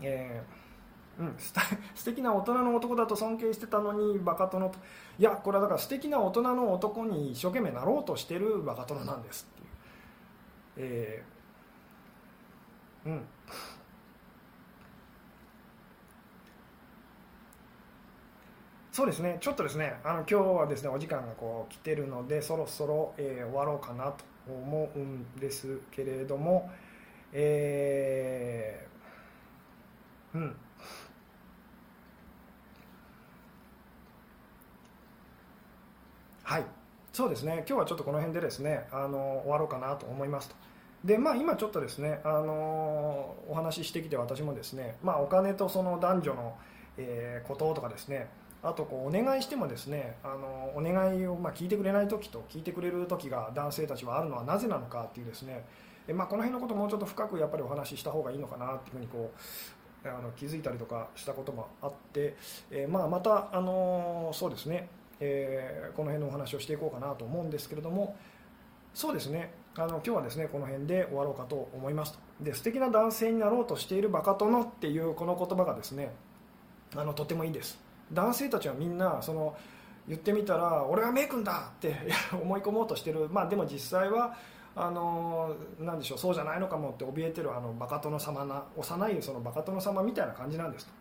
[0.00, 1.34] えーうん、
[1.94, 4.78] 素敵な大人の男だと尊敬してたのにバカ殿と。
[5.18, 9.46] いやこれはだから素敵な大人の男に一生懸命なろうとしてるバカ殿なんです。
[9.52, 13.22] っていう、えー、うん。
[18.92, 19.36] そうですね。
[19.40, 24.29] ちょっとですねあの今日はですねお時間がこう来てるのでそろそろ、えー、終わろうかなと。
[24.50, 26.70] 思うんですけれども
[27.32, 30.56] えー、うん。
[36.42, 36.64] はい。
[37.12, 37.64] そうですね。
[37.68, 40.56] 今日はちょっとこの辺でですねあの終わろうかなと思いますと。
[41.04, 46.56] でまあ今ちょっとですねあのお話ししてきて私もですねまあお金とその男女の、
[46.98, 48.28] えー、こととかですね
[48.62, 55.64] あとこうお願いしてもですねあのお願いをま聞いてくれない時と聞いてくれる時が男性たちはあるのはなぜなのかっていうですね。
[56.08, 59.30] えまあ、この辺のこともうちょっと深くやっぱりお話しした方がいいのかなっていうふうにこ
[60.04, 62.34] うあの気づいたりとかしたこともあって、
[62.70, 64.88] え、まあ、また、あのそうですね。
[65.20, 68.16] えー、この辺のお話をしていこうかなと思うんですけれども
[68.94, 69.52] そうですね。
[69.76, 72.18] あの今日はですねこの辺で終わろうかと思いますと。
[72.40, 76.10] で素敵な男性になろうとしているバカ殿っていうこの言葉がですね
[76.96, 77.78] あのとてもいいです。
[78.12, 79.56] 男性たちはみんなその
[80.08, 81.96] 言ってみたら俺はメイ君だって
[82.32, 83.28] 思い込もうとしてる。
[83.30, 84.34] まあでも実際は
[84.74, 90.92] あのなでしょうそうじゃないのかもって怯えてるあのバカ殿様な幼いそのバカ殿様みたいな感じなんですと。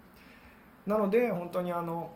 [0.87, 2.11] なので本当にあの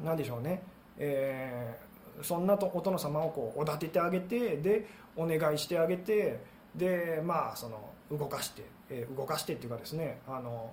[0.00, 0.62] なでしょうね。
[0.98, 4.86] えー、そんなとお殿様をこうおだててあげてで
[5.16, 6.40] お願いしてあげて
[6.74, 10.72] でまあその動かして、えー、動かしてっていうかですねあの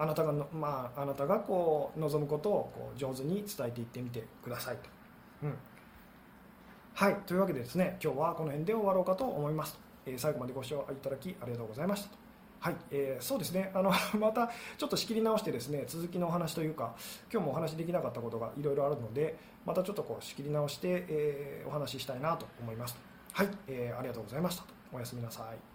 [0.00, 4.88] あなたがまあ、あなたがこう望むことをこう上手に伝えていってみてくださいと、
[5.42, 5.54] うん、
[6.94, 7.16] はい。
[7.26, 12.16] というわけでですね今日はこの辺で終わろうかと思います、えー、最後までご視聴いただきありがとうございましたと。
[12.60, 13.70] はい、えー、そうですね。
[13.74, 16.94] あの またちょっと仕切り直してですね続きのお話というか
[17.30, 19.36] 今日もお話しできなかったことがいろいろあるので
[19.66, 22.98] またちょっとこう仕切り直して、えー、お話ししたいなと思います
[23.32, 25.69] はい、えー、ありがとうございましたおやすみなさい